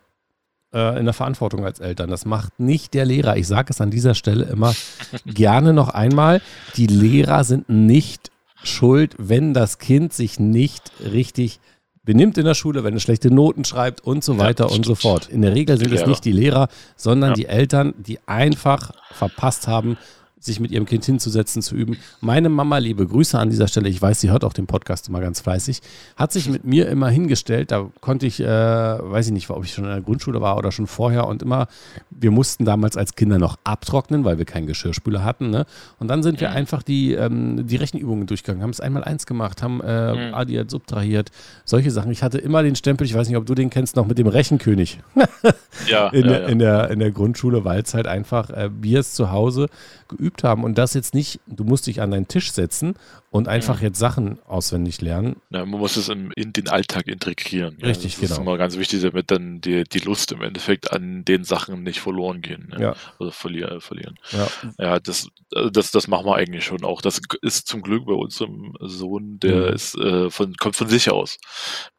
äh, 0.74 1.00
in 1.00 1.06
der 1.06 1.14
Verantwortung 1.14 1.66
als 1.66 1.80
Eltern. 1.80 2.10
Das 2.10 2.26
macht 2.26 2.60
nicht 2.60 2.94
der 2.94 3.06
Lehrer. 3.06 3.38
Ich 3.38 3.48
sage 3.48 3.68
es 3.72 3.82
an 3.82 3.92
dieser 3.92 4.16
Stelle 4.16 4.46
immer 4.46 4.74
gerne 5.26 5.74
noch 5.74 5.90
einmal. 5.90 6.42
Die 6.76 6.88
Lehrer 6.88 7.44
sind 7.44 7.70
nicht 7.70 8.32
schuld, 8.64 9.16
wenn 9.18 9.54
das 9.54 9.78
Kind 9.78 10.14
sich 10.14 10.40
nicht 10.40 10.92
richtig 11.04 11.60
benimmt 12.04 12.38
in 12.38 12.46
der 12.46 12.54
Schule, 12.54 12.84
wenn 12.86 12.96
es 12.96 13.04
schlechte 13.04 13.30
Noten 13.30 13.66
schreibt 13.66 14.02
und 14.02 14.24
so 14.24 14.38
weiter 14.38 14.68
ja, 14.70 14.76
und 14.76 14.86
so 14.86 14.96
fort. 14.96 15.28
In 15.28 15.42
der 15.42 15.54
Regel 15.54 15.78
sind 15.78 15.92
es 15.92 16.06
nicht 16.06 16.24
die 16.24 16.32
Lehrer, 16.32 16.70
sondern 16.96 17.32
ja. 17.32 17.36
die 17.36 17.46
Eltern, 17.48 17.94
die 17.98 18.20
einfach 18.26 18.92
verpasst 19.12 19.68
haben, 19.68 19.98
sich 20.40 20.60
mit 20.60 20.72
ihrem 20.72 20.86
Kind 20.86 21.04
hinzusetzen, 21.04 21.62
zu 21.62 21.76
üben. 21.76 21.98
Meine 22.22 22.50
Mama, 22.50 22.78
liebe 22.78 23.08
Grüße 23.08 23.38
an 23.38 23.50
dieser 23.50 23.68
Stelle, 23.68 23.90
ich 23.90 24.02
weiß, 24.02 24.22
sie 24.22 24.30
hört 24.30 24.44
auch 24.44 24.54
den 24.54 24.68
Podcast 24.68 25.10
immer 25.10 25.20
ganz 25.20 25.42
fleißig, 25.42 25.82
hat 26.16 26.32
sich 26.32 26.48
mit 26.50 26.64
mir 26.64 26.88
immer 26.90 27.10
hingestellt, 27.10 27.72
da 27.72 27.90
konnte 28.02 28.28
ich, 28.28 28.40
äh, 28.40 28.46
weiß 28.46 29.28
ich 29.28 29.34
nicht, 29.34 29.50
ob 29.50 29.64
ich 29.64 29.74
schon 29.74 29.86
in 29.86 29.90
der 29.90 30.02
Grundschule 30.02 30.40
war 30.40 30.58
oder 30.58 30.72
schon 30.72 30.88
vorher 30.88 31.28
und 31.28 31.42
immer, 31.42 31.68
wir 32.12 32.32
mussten 32.32 32.66
damals 32.66 32.98
als 32.98 33.16
Kinder 33.16 33.40
noch 33.40 33.58
abtrocknen, 33.64 34.26
weil 34.26 34.38
wir 34.38 34.46
keinen 34.46 34.68
Geschirrspüler 34.68 35.24
hatten. 35.24 35.50
Ne? 35.50 35.66
Und 36.00 36.08
dann 36.08 36.22
sind 36.22 36.40
wir 36.40 36.52
einfach 36.52 36.84
die, 36.84 37.14
ähm, 37.14 37.66
die 37.68 37.76
Rechenübungen 37.76 38.28
durchgegangen, 38.28 38.62
haben 38.62 38.70
es 38.70 38.80
einmal 38.80 39.04
eins 39.04 39.26
gemacht, 39.26 39.64
haben 39.64 39.82
äh, 39.82 40.30
mhm. 40.30 40.34
addiert, 40.36 40.70
subtrahiert, 40.70 41.32
solche 41.66 41.90
Sachen. 41.90 42.12
Ich 42.12 42.22
hatte 42.22 42.38
immer 42.38 42.62
den 42.62 42.76
Stempel, 42.76 43.06
ich 43.08 43.14
weiß 43.16 43.28
nicht, 43.28 43.38
ob 43.38 43.46
du 43.46 43.56
den 43.56 43.72
kennst, 43.72 43.96
noch 43.96 44.06
mit 44.06 44.20
dem 44.20 44.28
Rechenkönig. 44.28 45.00
ja, 45.88 46.10
in, 46.10 46.26
ja, 46.26 46.28
der, 46.28 46.42
ja. 46.42 46.48
in, 46.48 46.60
der, 46.60 46.92
in 46.92 47.00
der 47.00 47.12
Grundschule, 47.12 47.66
weil 47.66 47.82
es 47.82 47.94
halt 47.94 48.08
einfach, 48.08 48.50
äh, 48.52 48.70
wir 48.80 49.00
es 49.00 49.14
zu 49.14 49.32
Hause 49.32 49.68
geübt 50.08 50.44
haben 50.44 50.64
und 50.64 50.78
das 50.78 50.94
jetzt 50.94 51.14
nicht, 51.14 51.40
du 51.48 51.64
musst 51.64 51.88
dich 51.88 52.02
an 52.02 52.12
deinen 52.12 52.28
Tisch 52.28 52.52
setzen 52.52 52.96
und 53.30 53.48
einfach 53.48 53.82
jetzt 53.82 54.00
Sachen 54.00 54.40
auswendig 54.48 55.02
lernen. 55.02 55.36
Ja, 55.50 55.66
man 55.66 55.80
muss 55.80 55.98
es 55.98 56.08
in, 56.10 56.32
in 56.32 56.54
den 56.54 56.70
Alltag 56.70 57.08
integrieren. 57.08 57.78
Richtig, 57.84 58.14
ja. 58.16 58.22
das 58.22 58.22
genau. 58.22 58.22
Das 58.22 58.32
ist 58.32 58.38
immer 58.38 58.58
ganz 58.58 58.78
wichtig, 58.78 59.02
damit 59.02 59.32
dann 59.32 59.60
die, 59.60 59.84
die 59.84 60.00
Lust 60.00 60.32
im 60.32 60.42
Endeffekt 60.42 60.92
an 60.92 61.26
den 61.26 61.44
Sachen 61.44 61.84
nicht 61.84 62.00
verloren 62.00 62.42
gehen. 62.42 62.74
Ja. 62.80 62.96
Oder 63.20 63.32
verlieren. 63.32 63.82
verlieren. 63.82 64.16
Ja, 64.32 64.48
ja 64.78 65.00
das, 65.00 65.28
also 65.54 65.70
das, 65.70 65.92
das 65.92 66.08
machen 66.08 66.26
wir 66.26 66.36
eigentlich 66.36 66.64
schon 66.64 66.86
auch. 66.86 67.02
Das 67.02 67.20
ist 67.42 67.68
zum 67.68 67.82
Glück 67.82 68.06
bei 68.06 68.14
unserem 68.14 68.74
Sohn, 68.80 69.40
der 69.40 69.68
mhm. 69.68 69.74
ist 69.74 69.96
äh, 69.98 70.30
von, 70.30 70.56
kommt 70.56 70.76
von 70.76 70.88
sich 70.88 71.12
aus. 71.12 71.38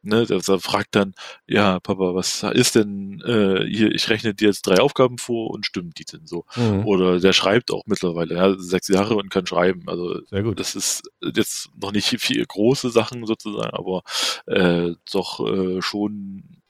Ne, 0.03 0.25
der, 0.25 0.39
der 0.39 0.59
fragt 0.59 0.95
dann, 0.95 1.15
ja, 1.47 1.79
Papa, 1.81 2.15
was 2.15 2.43
ist 2.43 2.75
denn 2.75 3.21
äh, 3.27 3.67
hier, 3.67 3.93
ich 3.93 4.09
rechne 4.09 4.35
dir 4.35 4.49
jetzt 4.49 4.67
drei 4.67 4.81
Aufgaben 4.81 5.19
vor 5.19 5.51
und 5.51 5.67
stimmt 5.67 5.99
die 5.99 6.05
denn 6.05 6.27
so? 6.27 6.47
Mhm. 6.57 6.87
Oder 6.87 7.21
der 7.21 7.35
schreibt 7.35 7.71
auch 7.71 7.85
mittlerweile, 8.03 8.35
ja, 8.35 8.55
sechs 8.59 8.89
Jahre 8.89 9.17
und 9.17 9.31
kann 9.31 9.47
schreiben. 9.47 9.83
Also 9.87 10.21
Sehr 10.27 10.43
gut. 10.43 10.61
das 10.61 10.75
ist 10.75 11.03
jetzt 11.23 11.71
noch 11.77 11.93
nicht 11.93 12.09
viel 12.21 12.45
große 12.45 12.91
Sachen 12.91 13.27
sozusagen, 13.27 13.71
aber 13.71 14.03
äh, 14.47 14.95
doch 15.13 15.41
äh, 15.47 15.83
schon, 15.83 16.63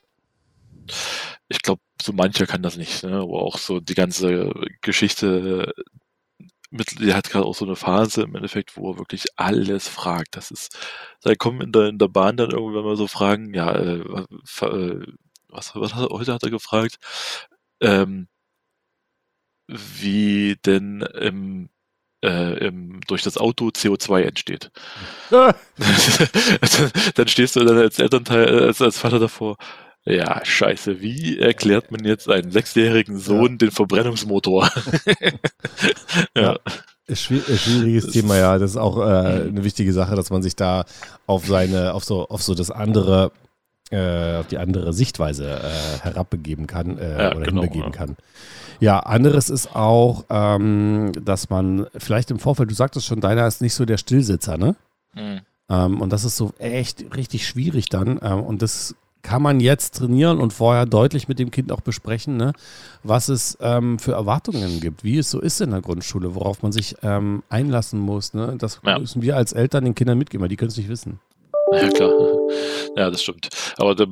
ich 1.47 1.61
glaube, 1.61 1.81
so 2.01 2.13
mancher 2.13 2.45
kann 2.47 2.63
das 2.63 2.77
nicht, 2.77 3.03
ne? 3.03 3.17
aber 3.17 3.41
auch 3.41 3.57
so 3.57 3.79
die 3.79 3.95
ganze 3.95 4.51
Geschichte 4.81 5.73
mit, 6.71 6.99
der 6.99 7.15
hat 7.15 7.29
gerade 7.29 7.45
auch 7.45 7.55
so 7.55 7.65
eine 7.65 7.75
Phase 7.75 8.23
im 8.23 8.35
Endeffekt, 8.35 8.77
wo 8.77 8.91
er 8.91 8.99
wirklich 8.99 9.25
alles 9.37 9.87
fragt. 9.87 10.35
Das 10.35 10.51
ist, 10.51 10.77
da 11.21 11.33
kommen 11.35 11.61
in 11.61 11.71
der, 11.71 11.87
in 11.87 11.97
der 11.97 12.07
Bahn 12.07 12.37
dann 12.37 12.51
irgendwann 12.51 12.83
mal 12.83 12.95
so 12.95 13.07
Fragen, 13.07 13.53
ja, 13.53 13.71
äh, 13.75 13.99
äh, 13.99 15.05
was, 15.49 15.75
was 15.75 15.95
hat 15.95 16.09
er, 16.11 16.15
heute 16.15 16.33
hat 16.33 16.43
er 16.43 16.51
gefragt, 16.51 16.97
ähm, 17.81 18.27
wie 19.69 20.57
denn 20.65 21.01
im 21.01 21.69
äh, 22.23 22.67
im, 22.67 22.99
durch 23.07 23.23
das 23.23 23.37
Auto 23.37 23.69
CO2 23.69 24.23
entsteht. 24.23 24.71
dann 25.29 27.27
stehst 27.27 27.55
du 27.55 27.63
dann 27.63 27.77
als 27.77 27.99
Elternteil, 27.99 28.63
als, 28.63 28.81
als 28.81 28.97
Vater 28.97 29.19
davor. 29.19 29.57
Ja, 30.05 30.43
scheiße, 30.43 31.01
wie 31.01 31.39
erklärt 31.39 31.91
man 31.91 32.03
jetzt 32.03 32.29
einem 32.29 32.51
sechsjährigen 32.51 33.19
Sohn 33.19 33.51
ja. 33.51 33.57
den 33.57 33.71
Verbrennungsmotor? 33.71 34.69
ja. 36.35 36.57
ja. 37.07 37.15
Schwieriges 37.15 38.05
das 38.05 38.13
Thema, 38.13 38.37
ja. 38.37 38.57
Das 38.57 38.71
ist 38.71 38.77
auch 38.77 38.97
äh, 38.99 39.47
eine 39.47 39.63
wichtige 39.63 39.93
Sache, 39.93 40.15
dass 40.15 40.29
man 40.29 40.43
sich 40.43 40.55
da 40.55 40.85
auf 41.25 41.45
seine, 41.47 41.93
auf 41.93 42.03
so, 42.03 42.27
auf 42.27 42.43
so 42.43 42.53
das 42.53 42.69
andere, 42.71 43.31
äh, 43.91 44.37
auf 44.37 44.47
die 44.47 44.57
andere 44.57 44.93
Sichtweise 44.93 45.49
äh, 45.49 45.99
herabbegeben 46.01 46.67
kann 46.67 46.97
äh, 46.97 47.23
ja, 47.23 47.35
oder 47.35 47.45
genau, 47.45 47.61
hinbegeben 47.61 47.91
kann. 47.91 48.15
Ja, 48.79 48.99
anderes 48.99 49.49
ist 49.49 49.75
auch, 49.75 50.25
ähm, 50.29 51.11
dass 51.23 51.49
man 51.49 51.87
vielleicht 51.97 52.31
im 52.31 52.39
Vorfeld, 52.39 52.69
du 52.71 52.75
sagtest 52.75 53.05
schon, 53.05 53.19
deiner 53.19 53.47
ist 53.47 53.61
nicht 53.61 53.73
so 53.73 53.85
der 53.85 53.97
Stillsitzer, 53.97 54.57
ne? 54.57 54.75
Mhm. 55.13 55.41
Ähm, 55.69 56.01
und 56.01 56.11
das 56.11 56.25
ist 56.25 56.37
so 56.37 56.51
echt 56.57 57.15
richtig 57.15 57.47
schwierig 57.47 57.89
dann. 57.89 58.19
Ähm, 58.21 58.41
und 58.41 58.61
das 58.61 58.95
kann 59.21 59.41
man 59.41 59.59
jetzt 59.59 59.95
trainieren 59.97 60.39
und 60.39 60.53
vorher 60.53 60.85
deutlich 60.85 61.27
mit 61.27 61.39
dem 61.39 61.51
Kind 61.51 61.71
auch 61.71 61.81
besprechen, 61.81 62.37
ne? 62.37 62.53
was 63.03 63.29
es 63.29 63.57
ähm, 63.61 63.99
für 63.99 64.13
Erwartungen 64.13 64.79
gibt, 64.79 65.03
wie 65.03 65.17
es 65.17 65.29
so 65.29 65.41
ist 65.41 65.59
in 65.61 65.71
der 65.71 65.81
Grundschule, 65.81 66.35
worauf 66.35 66.63
man 66.63 66.71
sich 66.71 66.95
ähm, 67.03 67.43
einlassen 67.49 67.99
muss. 67.99 68.33
Ne? 68.33 68.55
Das 68.57 68.79
ja. 68.85 68.97
müssen 68.97 69.21
wir 69.21 69.35
als 69.35 69.51
Eltern 69.53 69.83
den 69.83 69.95
Kindern 69.95 70.17
mitgeben, 70.17 70.41
weil 70.41 70.49
die 70.49 70.55
können 70.55 70.71
es 70.71 70.77
nicht 70.77 70.89
wissen. 70.89 71.19
Ja, 71.71 71.87
klar. 71.89 72.11
Ja, 72.95 73.11
das 73.11 73.21
stimmt. 73.21 73.49
Aber 73.77 73.93
da 73.93 74.05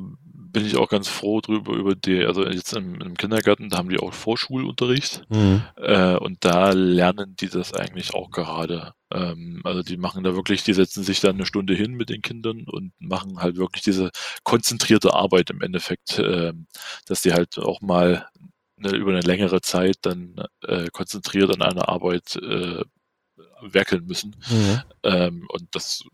bin 0.52 0.66
ich 0.66 0.76
auch 0.76 0.88
ganz 0.88 1.08
froh 1.08 1.40
drüber, 1.40 1.74
über 1.74 1.94
die, 1.94 2.24
also 2.24 2.46
jetzt 2.46 2.72
im, 2.72 3.00
im 3.00 3.16
Kindergarten, 3.16 3.68
da 3.68 3.78
haben 3.78 3.88
die 3.88 3.98
auch 3.98 4.12
Vorschulunterricht 4.12 5.22
mhm. 5.28 5.62
äh, 5.76 6.16
und 6.16 6.44
da 6.44 6.70
lernen 6.70 7.36
die 7.36 7.48
das 7.48 7.74
eigentlich 7.74 8.14
auch 8.14 8.30
gerade. 8.30 8.94
Ähm, 9.12 9.60
also 9.64 9.82
die 9.82 9.96
machen 9.96 10.24
da 10.24 10.34
wirklich, 10.34 10.64
die 10.64 10.74
setzen 10.74 11.02
sich 11.02 11.20
dann 11.20 11.36
eine 11.36 11.46
Stunde 11.46 11.74
hin 11.74 11.92
mit 11.94 12.08
den 12.08 12.22
Kindern 12.22 12.64
und 12.66 12.92
machen 12.98 13.40
halt 13.40 13.56
wirklich 13.56 13.82
diese 13.82 14.10
konzentrierte 14.44 15.14
Arbeit 15.14 15.50
im 15.50 15.60
Endeffekt, 15.60 16.18
äh, 16.18 16.52
dass 17.06 17.22
die 17.22 17.32
halt 17.32 17.58
auch 17.58 17.80
mal 17.80 18.28
eine, 18.78 18.96
über 18.96 19.10
eine 19.10 19.20
längere 19.20 19.60
Zeit 19.60 19.98
dann 20.02 20.36
äh, 20.62 20.88
konzentriert 20.92 21.54
an 21.54 21.62
einer 21.62 21.88
Arbeit 21.88 22.36
äh, 22.36 22.84
werkeln 23.60 24.06
müssen. 24.06 24.36
Mhm. 24.48 24.82
Ähm, 25.02 25.46
und 25.48 25.74
das 25.74 26.04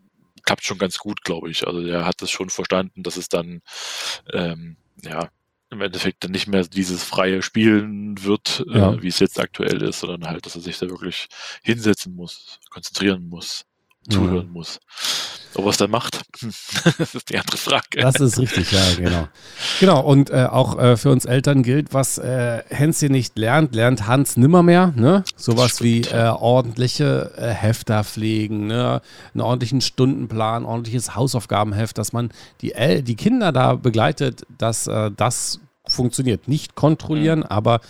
klappt 0.44 0.64
schon 0.64 0.78
ganz 0.78 0.98
gut, 0.98 1.22
glaube 1.22 1.50
ich. 1.50 1.66
Also 1.66 1.82
der 1.82 2.04
hat 2.04 2.22
das 2.22 2.30
schon 2.30 2.50
verstanden, 2.50 3.02
dass 3.02 3.16
es 3.16 3.28
dann 3.28 3.62
ähm, 4.32 4.76
ja 5.02 5.30
im 5.70 5.80
Endeffekt 5.80 6.24
dann 6.24 6.30
nicht 6.30 6.46
mehr 6.46 6.64
dieses 6.64 7.02
freie 7.02 7.42
Spielen 7.42 8.22
wird, 8.22 8.64
äh, 8.68 8.78
ja. 8.78 8.92
äh, 8.92 9.02
wie 9.02 9.08
es 9.08 9.18
jetzt 9.18 9.40
aktuell 9.40 9.82
ist, 9.82 10.00
sondern 10.00 10.30
halt, 10.30 10.46
dass 10.46 10.54
er 10.54 10.60
sich 10.60 10.78
da 10.78 10.88
wirklich 10.88 11.28
hinsetzen 11.62 12.14
muss, 12.14 12.60
konzentrieren 12.70 13.28
muss, 13.28 13.66
zuhören 14.08 14.46
mhm. 14.46 14.52
muss. 14.52 14.80
Ob 15.56 15.66
er 15.66 15.70
es 15.70 15.76
dann 15.76 15.90
macht, 15.90 16.22
das 16.98 17.14
ist 17.14 17.30
die 17.30 17.38
andere 17.38 17.56
Frage. 17.56 18.00
Das 18.00 18.16
ist 18.16 18.38
richtig, 18.38 18.72
ja, 18.72 18.80
genau. 18.96 19.28
Genau, 19.80 20.00
und 20.00 20.30
äh, 20.30 20.46
auch 20.50 20.78
äh, 20.78 20.96
für 20.96 21.10
uns 21.10 21.24
Eltern 21.24 21.62
gilt, 21.62 21.94
was 21.94 22.18
äh, 22.18 22.62
Hänschen 22.68 23.12
nicht 23.12 23.38
lernt, 23.38 23.74
lernt 23.74 24.06
Hans 24.06 24.36
nimmermehr. 24.36 24.92
Ne? 24.96 25.24
Sowas 25.36 25.80
wie 25.82 26.02
äh, 26.02 26.28
ordentliche 26.28 27.32
äh, 27.36 27.48
Hefter 27.48 28.02
pflegen, 28.02 28.66
ne? 28.66 29.00
einen 29.32 29.40
ordentlichen 29.40 29.80
Stundenplan, 29.80 30.64
ordentliches 30.64 31.14
Hausaufgabenheft, 31.14 31.98
dass 31.98 32.12
man 32.12 32.30
die, 32.60 32.72
El 32.72 33.02
die 33.02 33.16
Kinder 33.16 33.52
da 33.52 33.74
begleitet, 33.74 34.46
dass 34.58 34.86
äh, 34.86 35.10
das 35.16 35.60
funktioniert. 35.86 36.48
Nicht 36.48 36.74
kontrollieren, 36.74 37.40
mhm. 37.40 37.46
aber 37.46 37.80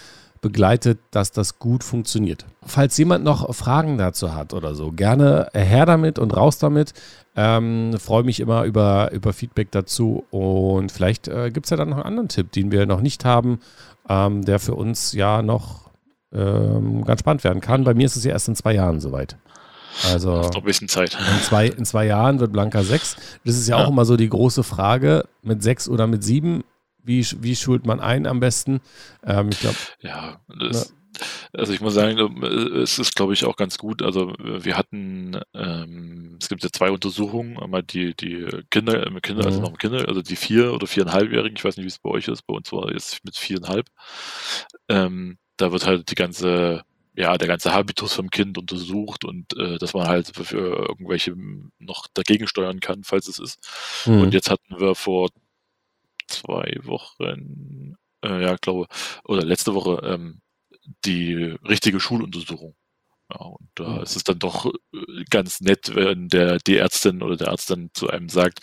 begleitet, 0.45 0.99
dass 1.11 1.33
das 1.33 1.59
gut 1.59 1.83
funktioniert. 1.83 2.45
Falls 2.67 2.99
jemand 2.99 3.25
noch 3.25 3.55
Fragen 3.55 3.97
dazu 3.97 4.35
hat 4.35 4.53
oder 4.53 4.75
so, 4.75 4.93
gerne 4.93 5.49
her 5.55 5.87
damit 5.87 6.19
und 6.19 6.37
raus 6.37 6.59
damit. 6.59 6.93
Ähm, 7.35 7.97
Freue 7.99 8.25
mich 8.25 8.41
immer 8.41 8.65
über, 8.65 9.11
über 9.13 9.33
Feedback 9.33 9.71
dazu 9.71 10.25
und 10.31 10.93
vielleicht 10.93 11.29
äh, 11.29 11.51
gibt 11.51 11.65
es 11.65 11.71
ja 11.71 11.79
dann 11.79 11.89
noch 11.89 11.97
einen 11.97 12.07
anderen 12.07 12.29
Tipp, 12.29 12.53
den 12.53 12.71
wir 12.71 12.85
noch 12.85 13.01
nicht 13.01 13.25
haben, 13.25 13.59
ähm, 14.07 14.45
der 14.45 14.59
für 14.59 14.75
uns 14.75 15.15
ja 15.15 15.41
noch 15.41 15.91
ähm, 16.35 17.05
ganz 17.07 17.21
spannend 17.21 17.43
werden 17.43 17.63
kann. 17.63 17.85
Bei 17.85 17.95
mir 17.95 18.05
ist 18.05 18.17
es 18.17 18.25
ja 18.25 18.33
erst 18.33 18.49
in 18.49 18.55
zwei 18.55 18.75
Jahren 18.75 19.01
soweit. 19.01 19.39
Also 20.13 20.43
noch 20.43 20.57
ein 20.57 20.63
bisschen 20.63 20.89
Zeit. 20.89 21.15
In 21.15 21.43
zwei, 21.43 21.69
in 21.69 21.87
zwei 21.87 22.05
Jahren 22.05 22.39
wird 22.39 22.53
Blanca 22.53 22.83
sechs. 22.83 23.17
Das 23.47 23.57
ist 23.57 23.67
ja, 23.67 23.79
ja, 23.79 23.85
auch 23.85 23.89
immer 23.89 24.05
so 24.05 24.19
die 24.19 24.29
große 24.29 24.63
Frage, 24.63 25.25
mit 25.43 25.63
sechs 25.63 25.89
oder 25.89 26.07
mit 26.07 26.23
sieben 26.23 26.65
wie, 27.05 27.27
wie 27.41 27.57
schult 27.57 27.87
man 27.87 28.01
ein 28.01 28.27
am 28.27 28.41
besten? 28.41 28.81
Ähm, 29.25 29.51
ich 29.53 29.61
glaube. 29.61 29.77
Ja, 30.01 30.41
das, 30.49 30.91
ne? 30.91 30.97
Also 31.53 31.73
ich 31.73 31.81
muss 31.81 31.95
sagen, 31.95 32.43
es 32.45 32.99
ist, 32.99 33.15
glaube 33.15 33.35
ich, 33.35 33.45
auch 33.45 33.57
ganz 33.57 33.79
gut. 33.79 34.03
Also 34.03 34.35
wir 34.39 34.77
hatten, 34.77 35.41
ähm, 35.55 36.39
es 36.41 36.49
gibt 36.49 36.63
ja 36.63 36.71
zwei 36.73 36.91
Untersuchungen, 36.91 37.59
einmal 37.59 37.83
die, 37.83 38.15
die 38.15 38.47
Kinder, 38.71 39.07
äh, 39.07 39.21
Kinder, 39.21 39.45
also 39.47 39.59
mhm. 39.59 39.65
noch 39.65 39.79
Kinder, 39.79 40.09
also 40.09 40.23
die 40.23 40.37
vier 40.37 40.73
oder 40.73 40.87
viereinhalbjährigen, 40.87 41.57
ich 41.57 41.65
weiß 41.65 41.77
nicht, 41.77 41.85
wie 41.85 41.89
es 41.89 41.99
bei 41.99 42.11
euch 42.11 42.29
ist, 42.29 42.47
bei 42.47 42.55
uns 42.55 42.73
war 42.73 42.93
jetzt 42.93 43.25
mit 43.25 43.37
viereinhalb. 43.37 43.87
Ähm, 44.89 45.39
da 45.57 45.71
wird 45.71 45.87
halt 45.87 46.11
die 46.11 46.17
ganze, 46.17 46.83
ja, 47.15 47.39
der 47.39 47.49
ganze 47.49 47.73
Habitus 47.73 48.15
vom 48.15 48.31
Kind 48.31 48.59
untersucht 48.59 49.25
und 49.25 49.57
äh, 49.57 49.79
dass 49.79 49.95
man 49.95 50.09
halt 50.09 50.33
für 50.35 50.89
irgendwelche 50.89 51.35
noch 51.79 52.09
dagegen 52.13 52.49
steuern 52.49 52.81
kann, 52.81 53.05
falls 53.05 53.29
es 53.29 53.39
ist. 53.39 54.05
Mhm. 54.07 54.23
Und 54.23 54.35
jetzt 54.35 54.51
hatten 54.51 54.81
wir 54.81 54.97
vor 54.97 55.31
zwei 56.41 56.77
Wochen, 56.83 57.97
äh, 58.25 58.43
ja, 58.43 58.57
glaube, 58.57 58.87
oder 59.25 59.45
letzte 59.45 59.75
Woche, 59.75 60.01
ähm, 60.05 60.41
die 61.05 61.57
richtige 61.67 62.01
Schuluntersuchung. 62.01 62.75
Ja, 63.33 63.47
und 63.47 63.69
da 63.75 63.89
mhm. 63.89 64.03
ist 64.03 64.17
es 64.17 64.25
dann 64.25 64.39
doch 64.39 64.67
äh, 64.67 65.25
ganz 65.31 65.61
nett, 65.61 65.95
wenn 65.95 66.29
der, 66.29 66.59
die 66.59 66.77
Ärztin 66.77 67.23
oder 67.23 67.37
der 67.37 67.49
Arzt 67.49 67.71
dann 67.71 67.91
zu 67.95 68.09
einem 68.11 68.29
sagt, 68.29 68.61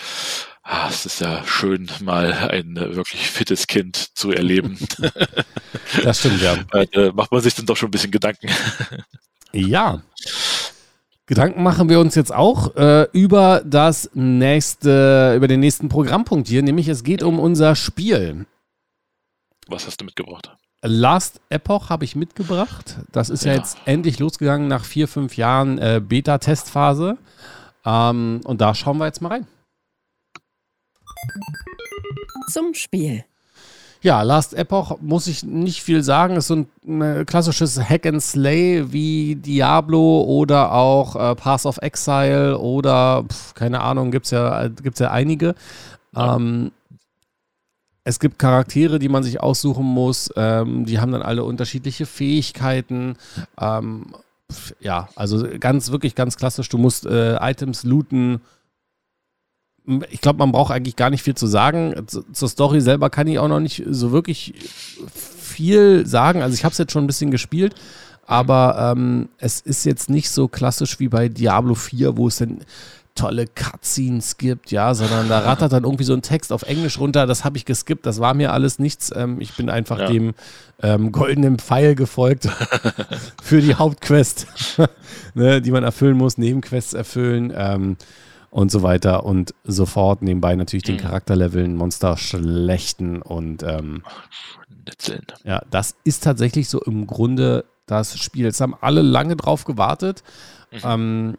ah, 0.64 0.88
es 0.90 1.06
ist 1.06 1.20
ja 1.22 1.44
schön, 1.46 1.90
mal 2.02 2.32
ein 2.32 2.78
äh, 2.78 2.96
wirklich 2.96 3.30
fittes 3.30 3.68
Kind 3.68 4.18
zu 4.18 4.32
erleben. 4.32 4.78
Das 6.04 6.20
stimmt, 6.20 6.42
ja. 6.42 6.56
Da 6.94 7.12
macht 7.12 7.34
man 7.34 7.42
sich 7.42 7.54
dann 7.54 7.66
doch 7.66 7.76
schon 7.76 7.90
ein 7.90 7.92
bisschen 7.92 8.12
Gedanken. 8.12 8.50
Ja. 9.52 10.02
Gedanken 11.32 11.64
machen 11.64 11.88
wir 11.88 12.02
uns 12.02 12.16
jetzt 12.16 12.34
auch 12.34 12.76
äh, 12.76 13.08
über 13.14 13.62
das 13.66 14.10
nächste, 14.14 15.34
über 15.38 15.48
den 15.48 15.62
nächsten 15.62 15.88
Programmpunkt 15.88 16.50
hier, 16.50 16.62
nämlich 16.62 16.90
es 16.90 17.06
geht 17.06 17.24
um 17.24 17.40
unser 17.40 17.78
Spiel. 17.78 18.46
Was 19.68 19.88
hast 19.88 20.02
du 20.02 20.04
mitgebracht? 20.04 20.54
Last 20.82 21.40
Epoch 21.48 21.90
habe 21.90 22.04
ich 22.04 22.18
mitgebracht. 22.18 22.98
Das 23.14 23.30
ist 23.30 23.46
ja, 23.46 23.54
ja, 23.54 23.60
jetzt 23.60 23.78
endlich 23.86 24.20
losgegangen 24.20 24.68
nach 24.68 24.84
vier, 24.84 25.08
fünf 25.08 25.38
Jahren 25.38 25.78
äh, 25.78 26.02
Beta-Testphase. 26.06 27.18
Ähm, 27.86 28.42
und 28.44 28.60
da 28.60 28.76
schauen 28.76 28.98
wir 28.98 29.06
jetzt 29.06 29.22
mal 29.22 29.30
rein. 29.30 29.48
Zum 32.50 32.74
Spiel. 32.74 33.24
Ja, 34.04 34.24
Last 34.24 34.56
Epoch 34.56 34.98
muss 35.00 35.28
ich 35.28 35.44
nicht 35.44 35.84
viel 35.84 36.02
sagen. 36.02 36.36
Ist 36.36 36.48
so 36.48 36.56
ein, 36.56 36.68
ein 36.88 37.02
äh, 37.02 37.26
klassisches 37.26 37.80
Hack 37.80 38.08
and 38.08 38.22
Slay 38.22 38.92
wie 38.92 39.36
Diablo 39.36 40.24
oder 40.24 40.74
auch 40.74 41.16
äh, 41.16 41.36
Path 41.36 41.68
of 41.68 41.78
Exile 41.78 42.58
oder 42.58 43.24
pf, 43.28 43.54
keine 43.54 43.82
Ahnung, 43.82 44.10
gibt 44.10 44.26
es 44.26 44.32
ja, 44.32 44.68
gibt's 44.70 45.00
ja 45.00 45.12
einige. 45.12 45.54
Ähm, 46.16 46.72
es 48.04 48.20
gibt 48.20 48.40
Charaktere, 48.40 48.98
die 48.98 49.10
man 49.10 49.22
sich 49.22 49.40
aussuchen 49.40 49.86
muss. 49.86 50.32
Ähm, 50.36 50.86
die 50.86 51.00
haben 51.00 51.12
dann 51.12 51.22
alle 51.22 51.44
unterschiedliche 51.44 52.08
Fähigkeiten. 52.08 53.18
Ähm, 53.60 54.08
ja, 54.80 55.10
also 55.16 55.46
ganz, 55.60 55.92
wirklich 55.92 56.16
ganz 56.16 56.38
klassisch. 56.38 56.70
Du 56.70 56.80
musst 56.80 57.06
äh, 57.06 57.38
Items 57.40 57.84
looten 57.84 58.42
ich 60.10 60.22
glaube, 60.22 60.40
man 60.40 60.52
braucht 60.52 60.72
eigentlich 60.72 60.96
gar 60.96 61.10
nicht 61.10 61.24
viel 61.24 61.36
zu 61.36 61.48
sagen. 61.48 62.06
Zur 62.08 62.50
Story 62.50 62.82
selber 62.82 63.10
kann 63.10 63.28
ich 63.28 63.40
auch 63.40 63.48
noch 63.48 63.60
nicht 63.60 63.84
so 63.90 64.12
wirklich 64.12 64.54
viel 65.02 66.06
sagen. 66.06 66.42
Also 66.42 66.54
ich 66.54 66.64
habe 66.64 66.72
es 66.72 66.78
jetzt 66.78 66.92
schon 66.92 67.04
ein 67.04 67.08
bisschen 67.08 67.32
gespielt, 67.32 67.76
aber 68.28 68.94
ähm, 68.96 69.30
es 69.38 69.60
ist 69.60 69.86
jetzt 69.86 70.10
nicht 70.10 70.30
so 70.30 70.48
klassisch 70.48 71.00
wie 71.00 71.08
bei 71.08 71.30
Diablo 71.30 71.76
4, 71.76 72.18
wo 72.18 72.28
es 72.28 72.38
dann 72.38 72.60
tolle 73.16 73.46
Cutscenes 73.46 74.38
gibt, 74.38 74.72
ja, 74.72 74.94
sondern 74.94 75.28
da 75.28 75.40
rattert 75.40 75.74
dann 75.74 75.84
irgendwie 75.84 76.06
so 76.06 76.14
ein 76.14 76.22
Text 76.22 76.54
auf 76.54 76.64
Englisch 76.64 76.98
runter. 76.98 77.28
Das 77.28 77.44
habe 77.44 77.58
ich 77.58 77.66
geskippt, 77.66 78.06
das 78.06 78.20
war 78.20 78.34
mir 78.34 78.54
alles 78.54 78.80
nichts. 78.80 79.12
Ähm, 79.14 79.42
ich 79.42 79.56
bin 79.56 79.70
einfach 79.70 80.00
ja. 80.00 80.08
dem 80.08 80.34
ähm, 80.82 81.12
goldenen 81.12 81.60
Pfeil 81.60 81.96
gefolgt 81.96 82.48
für 83.44 83.62
die 83.62 83.76
Hauptquest, 83.76 84.48
ne, 85.34 85.62
die 85.62 85.72
man 85.72 85.84
erfüllen 85.84 86.18
muss, 86.18 86.38
Nebenquests 86.38 86.94
erfüllen. 86.94 87.52
Ähm, 87.56 87.98
und 88.52 88.70
so 88.70 88.84
weiter 88.84 89.26
und 89.26 89.56
sofort 89.64 90.22
nebenbei 90.22 90.56
natürlich 90.56 90.84
den 90.84 90.96
mhm. 90.96 91.00
Charakterleveln, 91.00 91.76
Monster 91.76 92.18
schlechten 92.18 93.22
und 93.22 93.64
ähm, 93.64 94.04
ja, 95.44 95.64
das 95.72 95.96
ist 96.04 96.24
tatsächlich 96.24 96.68
so 96.68 96.82
im 96.82 97.08
Grunde 97.08 97.66
das 97.86 98.20
Spiel. 98.20 98.46
Jetzt 98.46 98.62
haben 98.62 98.76
alle 98.80 99.02
lange 99.02 99.36
drauf 99.38 99.64
gewartet. 99.64 100.24
Mhm. 100.72 100.80
Ähm, 100.84 101.38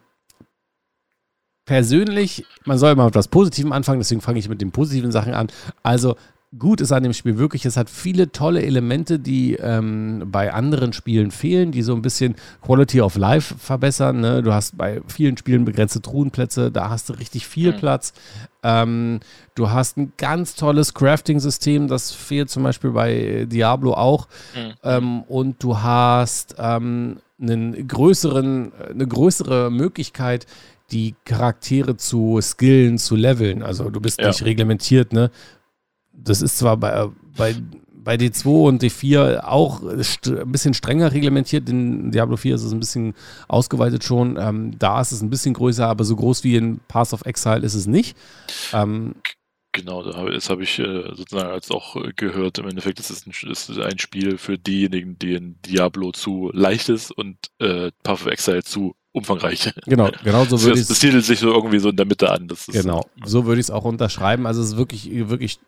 persönlich, 1.65 2.45
man 2.65 2.79
soll 2.79 2.91
immer 2.91 3.05
mit 3.05 3.15
was 3.15 3.27
Positivem 3.27 3.71
anfangen, 3.73 3.99
deswegen 3.99 4.21
fange 4.21 4.39
ich 4.39 4.49
mit 4.49 4.61
den 4.61 4.71
positiven 4.71 5.11
Sachen 5.11 5.33
an. 5.33 5.47
Also 5.83 6.15
gut 6.57 6.81
ist 6.81 6.91
an 6.91 7.03
dem 7.03 7.13
Spiel 7.13 7.37
wirklich, 7.37 7.65
es 7.65 7.77
hat 7.77 7.89
viele 7.89 8.31
tolle 8.31 8.61
Elemente, 8.61 9.19
die 9.19 9.55
ähm, 9.55 10.23
bei 10.27 10.53
anderen 10.53 10.93
Spielen 10.93 11.31
fehlen, 11.31 11.71
die 11.71 11.81
so 11.81 11.95
ein 11.95 12.01
bisschen 12.01 12.35
Quality 12.61 13.01
of 13.01 13.15
Life 13.15 13.55
verbessern. 13.57 14.19
Ne? 14.19 14.43
Du 14.43 14.53
hast 14.53 14.77
bei 14.77 15.01
vielen 15.07 15.37
Spielen 15.37 15.65
begrenzte 15.65 16.01
Truhenplätze, 16.01 16.71
da 16.71 16.89
hast 16.89 17.09
du 17.09 17.13
richtig 17.13 17.47
viel 17.47 17.73
mhm. 17.73 17.77
Platz. 17.77 18.13
Ähm, 18.61 19.19
du 19.55 19.71
hast 19.71 19.97
ein 19.97 20.13
ganz 20.17 20.55
tolles 20.55 20.93
Crafting-System, 20.93 21.87
das 21.87 22.11
fehlt 22.11 22.49
zum 22.49 22.63
Beispiel 22.63 22.91
bei 22.91 23.45
Diablo 23.49 23.93
auch. 23.93 24.27
Mhm. 24.55 24.73
Ähm, 24.83 25.23
und 25.23 25.63
du 25.63 25.79
hast 25.79 26.55
ähm, 26.59 27.17
einen 27.41 27.87
größeren, 27.87 28.71
eine 28.91 29.07
größere 29.07 29.71
Möglichkeit, 29.71 30.45
die 30.91 31.15
Charaktere 31.25 31.97
zu 31.97 32.39
skillen, 32.41 32.97
zu 32.99 33.15
leveln. 33.15 33.63
Also 33.63 33.89
du 33.89 33.99
bist 33.99 34.19
ja. 34.19 34.27
nicht 34.27 34.43
reglementiert, 34.43 35.13
ne? 35.13 35.31
Das 36.13 36.41
ist 36.41 36.57
zwar 36.57 36.77
bei, 36.77 37.09
bei, 37.37 37.55
bei 37.91 38.15
D2 38.15 38.67
und 38.67 38.83
D4 38.83 39.43
auch 39.43 39.81
ein 39.81 40.51
bisschen 40.51 40.73
strenger 40.73 41.11
reglementiert. 41.11 41.69
In 41.69 42.11
Diablo 42.11 42.37
4 42.37 42.55
ist 42.55 42.63
es 42.63 42.71
ein 42.71 42.79
bisschen 42.79 43.13
ausgeweitet 43.47 44.03
schon. 44.03 44.37
Ähm, 44.37 44.77
da 44.79 45.01
ist 45.01 45.11
es 45.11 45.21
ein 45.21 45.29
bisschen 45.29 45.53
größer, 45.53 45.87
aber 45.87 46.03
so 46.03 46.15
groß 46.15 46.43
wie 46.43 46.55
in 46.55 46.79
Path 46.87 47.13
of 47.13 47.25
Exile 47.25 47.65
ist 47.65 47.75
es 47.75 47.87
nicht. 47.87 48.17
Ähm, 48.73 49.15
Genau, 49.75 50.03
das 50.03 50.49
habe 50.51 50.61
ich 50.61 50.77
äh, 50.77 51.15
sozusagen 51.15 51.49
als 51.49 51.71
auch 51.71 51.95
äh, 51.95 52.13
gehört. 52.15 52.59
Im 52.59 52.67
Endeffekt 52.67 52.99
ist 52.99 53.09
es 53.09 53.25
ein, 53.25 53.33
ist 53.49 53.71
ein 53.71 53.97
Spiel 53.97 54.37
für 54.37 54.59
diejenigen, 54.59 55.17
denen 55.17 55.59
Diablo 55.63 56.11
zu 56.11 56.51
leicht 56.53 56.89
ist 56.89 57.09
und 57.09 57.37
äh, 57.57 57.89
Path 58.03 58.21
of 58.21 58.27
Exile 58.27 58.63
zu 58.63 58.95
umfangreich. 59.13 59.73
Genau, 59.87 60.11
genau 60.23 60.45
so 60.45 60.61
würde 60.61 60.75
ich 60.75 60.81
es. 60.81 60.89
Das 60.89 60.99
siedelt 60.99 61.25
sich 61.25 61.39
so 61.39 61.51
irgendwie 61.51 61.79
so 61.79 61.89
in 61.89 61.95
der 61.95 62.05
Mitte 62.05 62.29
an. 62.29 62.47
genau, 62.67 63.09
so 63.25 63.47
würde 63.47 63.61
ich 63.61 63.65
es 63.65 63.71
auch 63.71 63.83
unterschreiben. 63.83 64.45
Also 64.45 64.61
es 64.61 64.69
ist 64.69 64.77
wirklich, 64.77 65.09
wirklich 65.27 65.59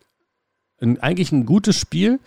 ein, 0.82 1.00
eigentlich 1.02 1.32
ein 1.32 1.46
gutes 1.46 1.78
Spiel. 1.78 2.20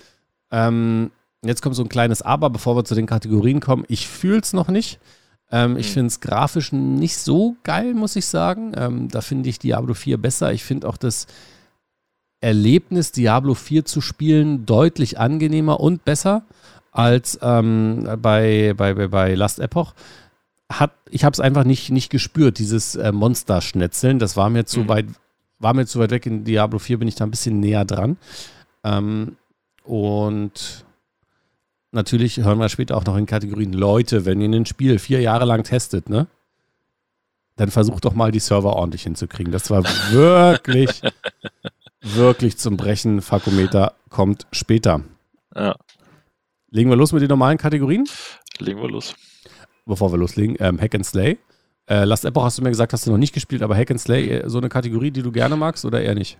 Ähm, 0.50 1.10
jetzt 1.42 1.62
kommt 1.62 1.76
so 1.76 1.82
ein 1.82 1.88
kleines 1.88 2.22
Aber, 2.22 2.50
bevor 2.50 2.76
wir 2.76 2.84
zu 2.84 2.94
den 2.94 3.06
Kategorien 3.06 3.60
kommen. 3.60 3.84
Ich 3.88 4.08
fühle 4.08 4.40
es 4.40 4.52
noch 4.52 4.68
nicht. 4.68 4.98
Ähm, 5.50 5.72
mhm. 5.72 5.76
Ich 5.78 5.92
finde 5.92 6.08
es 6.08 6.20
grafisch 6.20 6.72
nicht 6.72 7.16
so 7.16 7.56
geil, 7.62 7.94
muss 7.94 8.16
ich 8.16 8.26
sagen. 8.26 8.72
Ähm, 8.76 9.08
da 9.08 9.20
finde 9.20 9.48
ich 9.48 9.58
Diablo 9.58 9.94
4 9.94 10.18
besser. 10.18 10.52
Ich 10.52 10.64
finde 10.64 10.88
auch 10.88 10.96
das 10.96 11.26
Erlebnis, 12.40 13.12
Diablo 13.12 13.54
4 13.54 13.84
zu 13.84 14.00
spielen, 14.00 14.64
deutlich 14.64 15.18
angenehmer 15.18 15.80
und 15.80 16.04
besser 16.04 16.44
als 16.92 17.38
ähm, 17.42 18.08
bei, 18.20 18.74
bei, 18.76 18.94
bei, 19.08 19.34
Last 19.34 19.58
Epoch. 19.58 19.94
Hat, 20.70 20.92
ich 21.10 21.24
habe 21.24 21.32
es 21.32 21.40
einfach 21.40 21.64
nicht, 21.64 21.90
nicht 21.90 22.10
gespürt, 22.10 22.58
dieses 22.58 22.94
äh, 22.94 23.12
Monster-Schnetzeln. 23.12 24.18
Das 24.18 24.36
war 24.36 24.50
mir 24.50 24.66
zu 24.66 24.80
mhm. 24.80 24.88
weit 24.88 25.06
war 25.58 25.74
mir 25.74 25.86
zu 25.86 25.98
weit 25.98 26.10
weg. 26.10 26.26
In 26.26 26.44
Diablo 26.44 26.78
4 26.78 26.98
bin 26.98 27.08
ich 27.08 27.14
da 27.14 27.24
ein 27.24 27.30
bisschen 27.30 27.60
näher 27.60 27.84
dran. 27.84 28.16
Ähm, 28.84 29.36
und 29.84 30.84
natürlich 31.92 32.38
hören 32.38 32.58
wir 32.58 32.68
später 32.68 32.96
auch 32.96 33.04
noch 33.04 33.16
in 33.16 33.26
Kategorien 33.26 33.72
Leute, 33.72 34.24
wenn 34.24 34.40
ihr 34.40 34.48
ein 34.48 34.66
Spiel 34.66 34.98
vier 34.98 35.20
Jahre 35.20 35.44
lang 35.44 35.64
testet, 35.64 36.08
ne? 36.08 36.26
Dann 37.56 37.70
versucht 37.70 38.04
doch 38.04 38.14
mal 38.14 38.30
die 38.30 38.38
Server 38.38 38.76
ordentlich 38.76 39.02
hinzukriegen. 39.02 39.52
Das 39.52 39.68
war 39.70 39.82
wirklich, 40.10 41.02
wirklich 42.02 42.56
zum 42.56 42.76
Brechen. 42.76 43.20
Fakometer 43.20 43.94
kommt 44.10 44.46
später. 44.52 45.02
Ja. 45.56 45.74
Legen 46.70 46.90
wir 46.90 46.96
los 46.96 47.12
mit 47.12 47.22
den 47.22 47.28
normalen 47.28 47.58
Kategorien? 47.58 48.08
Legen 48.58 48.80
wir 48.80 48.88
los. 48.88 49.16
Bevor 49.86 50.12
wir 50.12 50.18
loslegen, 50.18 50.56
ähm, 50.60 50.78
Hack 50.80 50.94
and 50.94 51.06
Slay. 51.06 51.38
Äh, 51.88 52.04
Last 52.04 52.24
Epoch 52.24 52.44
hast 52.44 52.58
du 52.58 52.62
mir 52.62 52.68
gesagt, 52.68 52.92
hast 52.92 53.06
du 53.06 53.10
noch 53.10 53.18
nicht 53.18 53.32
gespielt, 53.32 53.62
aber 53.62 53.74
Hack 53.74 53.90
and 53.90 54.00
Slay, 54.00 54.28
äh, 54.28 54.48
so 54.48 54.58
eine 54.58 54.68
Kategorie, 54.68 55.10
die 55.10 55.22
du 55.22 55.32
gerne 55.32 55.56
magst 55.56 55.84
oder 55.84 56.02
eher 56.02 56.14
nicht? 56.14 56.38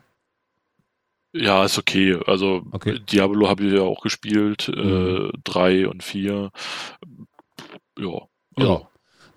Ja, 1.33 1.65
ist 1.65 1.79
okay. 1.79 2.19
Also 2.27 2.63
okay. 2.73 2.99
Diablo 2.99 3.49
habe 3.49 3.65
ich 3.65 3.73
ja 3.73 3.83
auch 3.83 4.03
gespielt, 4.03 4.69
äh, 4.69 4.83
mhm. 4.83 5.31
äh, 5.31 5.39
drei 5.45 5.89
und 5.89 6.03
vier. 6.03 6.51
Ja. 7.99 8.29
Also, 8.57 8.73
ja. 8.73 8.89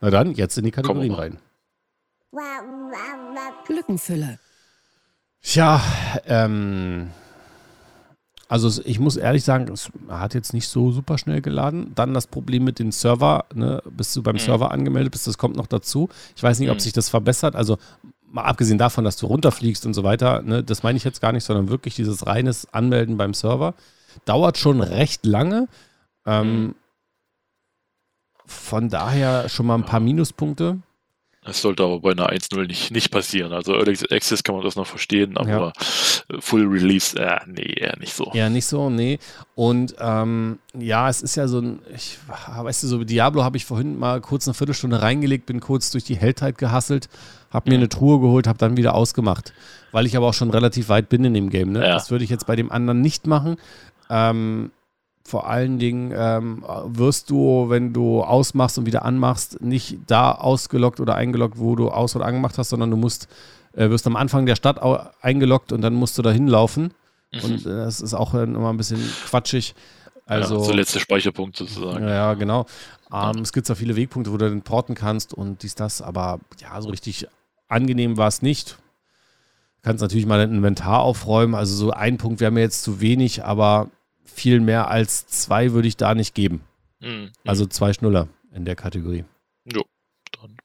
Na 0.01 0.09
dann, 0.09 0.33
jetzt 0.33 0.57
in 0.57 0.65
die 0.65 0.71
Kategorien 0.71 1.13
rein. 1.13 1.39
Glückenfülle. 3.65 4.39
Tja, 5.41 5.81
ähm, 6.25 7.11
also 8.51 8.81
ich 8.83 8.99
muss 8.99 9.15
ehrlich 9.15 9.45
sagen, 9.45 9.71
es 9.71 9.89
hat 10.09 10.33
jetzt 10.33 10.53
nicht 10.53 10.67
so 10.67 10.91
super 10.91 11.17
schnell 11.17 11.41
geladen. 11.41 11.93
Dann 11.95 12.13
das 12.13 12.27
Problem 12.27 12.65
mit 12.65 12.79
dem 12.79 12.91
Server, 12.91 13.45
ne, 13.53 13.81
bist 13.89 14.13
du 14.13 14.21
beim 14.21 14.35
mhm. 14.35 14.39
Server 14.39 14.71
angemeldet 14.71 15.13
bist, 15.13 15.25
das 15.25 15.37
kommt 15.37 15.55
noch 15.55 15.67
dazu. 15.67 16.09
Ich 16.35 16.43
weiß 16.43 16.59
nicht, 16.59 16.69
ob 16.69 16.75
mhm. 16.75 16.81
sich 16.81 16.91
das 16.91 17.07
verbessert. 17.07 17.55
Also 17.55 17.77
mal 18.29 18.43
abgesehen 18.43 18.77
davon, 18.77 19.05
dass 19.05 19.15
du 19.15 19.27
runterfliegst 19.27 19.85
und 19.85 19.93
so 19.93 20.03
weiter, 20.03 20.41
ne, 20.41 20.65
das 20.65 20.83
meine 20.83 20.97
ich 20.97 21.05
jetzt 21.05 21.21
gar 21.21 21.31
nicht, 21.31 21.45
sondern 21.45 21.69
wirklich 21.69 21.95
dieses 21.95 22.27
reines 22.27 22.67
Anmelden 22.73 23.15
beim 23.15 23.33
Server. 23.33 23.73
Dauert 24.25 24.57
schon 24.57 24.81
recht 24.81 25.25
lange. 25.25 25.69
Ähm, 26.25 26.61
mhm. 26.61 26.75
von 28.45 28.89
daher 28.89 29.47
schon 29.47 29.65
mal 29.65 29.75
ein 29.75 29.85
paar 29.85 30.01
Minuspunkte. 30.01 30.79
Das 31.43 31.59
sollte 31.59 31.81
aber 31.83 31.99
bei 31.99 32.11
einer 32.11 32.29
1.0 32.29 32.67
nicht, 32.67 32.91
nicht 32.91 33.09
passieren. 33.09 33.51
Also 33.51 33.73
Early 33.73 33.97
Access 34.11 34.43
kann 34.43 34.53
man 34.53 34.63
das 34.63 34.75
noch 34.75 34.85
verstehen, 34.85 35.37
aber 35.37 35.73
ja. 36.29 36.39
Full 36.39 36.67
Release, 36.67 37.17
äh, 37.19 37.39
nee, 37.47 37.73
eher 37.77 37.97
nicht 37.97 38.13
so. 38.13 38.29
Ja, 38.35 38.47
nicht 38.47 38.67
so, 38.67 38.91
nee. 38.91 39.17
Und 39.55 39.95
ähm, 39.99 40.59
ja, 40.77 41.09
es 41.09 41.23
ist 41.23 41.35
ja 41.35 41.47
so 41.47 41.59
ein, 41.59 41.79
ich, 41.95 42.19
weißt 42.27 42.83
du, 42.83 42.87
so 42.87 43.03
Diablo 43.03 43.43
habe 43.43 43.57
ich 43.57 43.65
vorhin 43.65 43.97
mal 43.97 44.21
kurz 44.21 44.47
eine 44.47 44.53
Viertelstunde 44.53 45.01
reingelegt, 45.01 45.47
bin 45.47 45.61
kurz 45.61 45.89
durch 45.89 46.03
die 46.03 46.15
Helltide 46.15 46.53
gehasselt, 46.53 47.09
habe 47.49 47.71
mir 47.71 47.77
mhm. 47.77 47.81
eine 47.81 47.89
Truhe 47.89 48.19
geholt, 48.19 48.45
habe 48.45 48.59
dann 48.59 48.77
wieder 48.77 48.93
ausgemacht. 48.93 49.51
Weil 49.91 50.05
ich 50.05 50.15
aber 50.15 50.27
auch 50.27 50.35
schon 50.35 50.51
relativ 50.51 50.89
weit 50.89 51.09
bin 51.09 51.25
in 51.25 51.33
dem 51.33 51.49
Game. 51.49 51.71
Ne? 51.71 51.79
Ja. 51.79 51.95
Das 51.95 52.11
würde 52.11 52.23
ich 52.23 52.29
jetzt 52.29 52.45
bei 52.45 52.55
dem 52.55 52.71
anderen 52.71 53.01
nicht 53.01 53.25
machen. 53.25 53.57
Ähm, 54.11 54.71
vor 55.23 55.47
allen 55.47 55.79
Dingen 55.79 56.13
ähm, 56.15 56.63
wirst 56.85 57.29
du, 57.29 57.69
wenn 57.69 57.93
du 57.93 58.21
ausmachst 58.21 58.77
und 58.77 58.85
wieder 58.85 59.05
anmachst, 59.05 59.61
nicht 59.61 59.99
da 60.07 60.31
ausgelockt 60.31 60.99
oder 60.99 61.15
eingeloggt, 61.15 61.59
wo 61.59 61.75
du 61.75 61.89
aus- 61.89 62.15
oder 62.15 62.25
angemacht 62.25 62.57
hast, 62.57 62.69
sondern 62.69 62.91
du 62.91 62.97
musst, 62.97 63.27
äh, 63.73 63.89
wirst 63.89 64.07
am 64.07 64.15
Anfang 64.15 64.45
der 64.45 64.55
Stadt 64.55 64.79
eingeloggt 65.21 65.71
und 65.71 65.81
dann 65.81 65.93
musst 65.93 66.17
du 66.17 66.21
da 66.21 66.31
hinlaufen. 66.31 66.93
Mhm. 67.31 67.39
Und 67.43 67.65
äh, 67.65 67.69
das 67.69 68.01
ist 68.01 68.13
auch 68.13 68.33
immer 68.33 68.69
ein 68.69 68.77
bisschen 68.77 69.01
quatschig. 69.27 69.75
Also, 70.25 70.59
ja, 70.59 70.63
so 70.63 70.71
letzter 70.71 70.99
Speicherpunkt 70.99 71.57
sozusagen. 71.57 72.07
Ja, 72.07 72.33
genau. 72.35 72.65
Ähm. 73.11 73.39
Es 73.41 73.51
gibt 73.51 73.67
zwar 73.67 73.75
viele 73.75 73.95
Wegpunkte, 73.95 74.31
wo 74.31 74.37
du 74.37 74.49
den 74.49 74.61
porten 74.61 74.95
kannst 74.95 75.33
und 75.33 75.63
dies, 75.63 75.75
das, 75.75 76.01
aber 76.01 76.39
ja, 76.59 76.81
so 76.81 76.89
richtig 76.89 77.27
angenehm 77.67 78.17
war 78.17 78.27
es 78.27 78.41
nicht. 78.41 78.77
Du 79.81 79.89
kannst 79.89 80.01
natürlich 80.01 80.25
mal 80.25 80.39
ein 80.39 80.51
Inventar 80.51 81.01
aufräumen. 81.01 81.55
Also 81.55 81.75
so 81.75 81.91
ein 81.91 82.17
Punkt 82.17 82.39
wäre 82.39 82.51
mir 82.51 82.61
jetzt 82.61 82.83
zu 82.83 83.01
wenig, 83.01 83.43
aber 83.43 83.89
viel 84.23 84.59
mehr 84.59 84.89
als 84.89 85.27
zwei 85.27 85.73
würde 85.73 85.87
ich 85.87 85.97
da 85.97 86.15
nicht 86.15 86.35
geben. 86.35 86.61
Mhm. 86.99 87.31
Also 87.45 87.65
zwei 87.65 87.93
Schnuller 87.93 88.27
in 88.53 88.65
der 88.65 88.75
Kategorie. 88.75 89.25
Jo, 89.65 89.83
dann. 90.39 90.57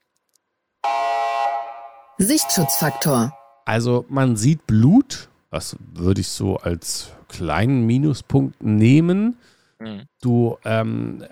Sichtschutzfaktor. 2.19 3.33
Also 3.65 4.07
man 4.09 4.37
sieht 4.37 4.67
Blut, 4.67 5.29
das 5.51 5.77
würde 5.95 6.21
ich 6.21 6.29
so 6.29 6.57
als 6.59 7.13
kleinen 7.29 7.87
Minuspunkt 7.87 8.63
nehmen. 8.63 9.37
Mhm. 9.79 10.05
Du 10.21 10.57
ähm, 10.65 11.25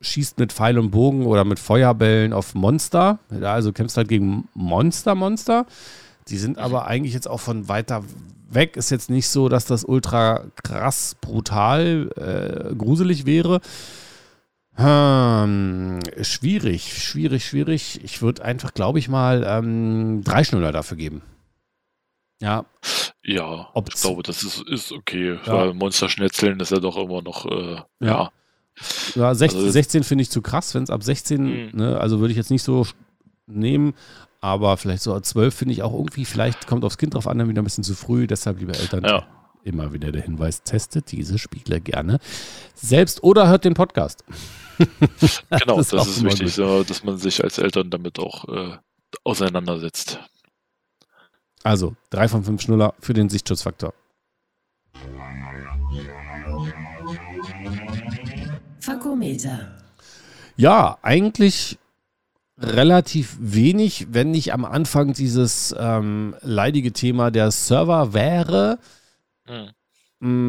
schießt 0.00 0.38
mit 0.38 0.52
Pfeil 0.52 0.78
und 0.78 0.90
Bogen 0.90 1.26
oder 1.26 1.44
mit 1.44 1.58
Feuerbällen 1.58 2.32
auf 2.32 2.54
Monster. 2.54 3.18
Also 3.42 3.72
kämpfst 3.72 3.96
halt 3.96 4.08
gegen 4.08 4.48
Monster-Monster. 4.54 5.66
Die 6.28 6.38
sind 6.38 6.58
aber 6.58 6.86
eigentlich 6.86 7.14
jetzt 7.14 7.28
auch 7.28 7.40
von 7.40 7.68
weiter 7.68 8.02
weg. 8.48 8.76
Ist 8.76 8.90
jetzt 8.90 9.10
nicht 9.10 9.28
so, 9.28 9.48
dass 9.48 9.66
das 9.66 9.84
ultra 9.84 10.44
krass 10.62 11.16
brutal 11.20 12.10
äh, 12.16 12.74
gruselig 12.74 13.26
wäre. 13.26 13.60
Hm, 14.76 16.00
schwierig, 16.22 17.02
schwierig, 17.02 17.44
schwierig. 17.44 18.02
Ich 18.02 18.22
würde 18.22 18.44
einfach, 18.44 18.74
glaube 18.74 18.98
ich 18.98 19.08
mal, 19.08 19.44
ähm, 19.46 20.22
drei 20.24 20.42
Schnuller 20.42 20.72
dafür 20.72 20.96
geben. 20.96 21.22
Ja. 22.40 22.64
Ja, 23.22 23.68
Ob's, 23.72 23.94
ich 23.94 24.00
glaube, 24.02 24.22
das 24.22 24.42
ist, 24.42 24.62
ist 24.68 24.92
okay. 24.92 25.38
Ja. 25.46 25.52
Weil 25.52 25.74
Monsterschnetzeln 25.74 26.58
ist 26.60 26.72
ja 26.72 26.80
doch 26.80 26.96
immer 26.96 27.22
noch, 27.22 27.46
äh, 27.46 27.76
ja. 28.00 28.30
Ja, 29.14 29.34
16, 29.34 29.60
also, 29.60 29.70
16 29.70 30.02
finde 30.02 30.22
ich 30.22 30.30
zu 30.30 30.42
krass, 30.42 30.74
wenn 30.74 30.82
es 30.82 30.90
ab 30.90 31.04
16, 31.04 31.42
mhm. 31.42 31.70
ne, 31.74 32.00
also 32.00 32.18
würde 32.18 32.32
ich 32.32 32.36
jetzt 32.36 32.50
nicht 32.50 32.64
so 32.64 32.84
nehmen, 33.46 33.94
aber 34.44 34.76
vielleicht 34.76 35.02
so 35.02 35.18
12 35.18 35.54
finde 35.54 35.72
ich 35.72 35.82
auch 35.82 35.94
irgendwie, 35.94 36.26
vielleicht 36.26 36.66
kommt 36.66 36.84
aufs 36.84 36.98
Kind 36.98 37.14
drauf 37.14 37.26
an, 37.26 37.38
dann 37.38 37.48
wieder 37.48 37.62
ein 37.62 37.64
bisschen 37.64 37.82
zu 37.82 37.94
früh, 37.94 38.26
deshalb, 38.26 38.60
liebe 38.60 38.78
Eltern, 38.78 39.02
ja. 39.02 39.26
immer 39.62 39.94
wieder 39.94 40.12
der 40.12 40.20
Hinweis, 40.20 40.62
testet 40.62 41.12
diese 41.12 41.38
Spiele 41.38 41.80
gerne 41.80 42.18
selbst 42.74 43.22
oder 43.22 43.48
hört 43.48 43.64
den 43.64 43.72
Podcast. 43.72 44.22
genau, 45.48 45.78
das, 45.78 45.88
das 45.88 46.08
ist 46.08 46.24
wichtig, 46.24 46.52
so, 46.52 46.84
dass 46.84 47.02
man 47.04 47.16
sich 47.16 47.42
als 47.42 47.56
Eltern 47.56 47.88
damit 47.88 48.18
auch 48.18 48.46
äh, 48.50 48.76
auseinandersetzt. 49.24 50.18
Also, 51.62 51.96
3 52.10 52.28
von 52.28 52.44
5 52.44 52.60
Schnuller 52.60 52.92
für 53.00 53.14
den 53.14 53.30
Sichtschutzfaktor. 53.30 53.94
Fakometer. 58.78 59.78
Ja, 60.58 60.98
eigentlich 61.00 61.78
relativ 62.58 63.36
wenig, 63.40 64.08
wenn 64.10 64.30
nicht 64.30 64.52
am 64.52 64.64
Anfang 64.64 65.12
dieses 65.12 65.74
ähm, 65.78 66.34
leidige 66.40 66.92
Thema 66.92 67.30
der 67.30 67.50
Server 67.50 68.14
wäre. 68.14 68.78
Mhm. 69.48 69.70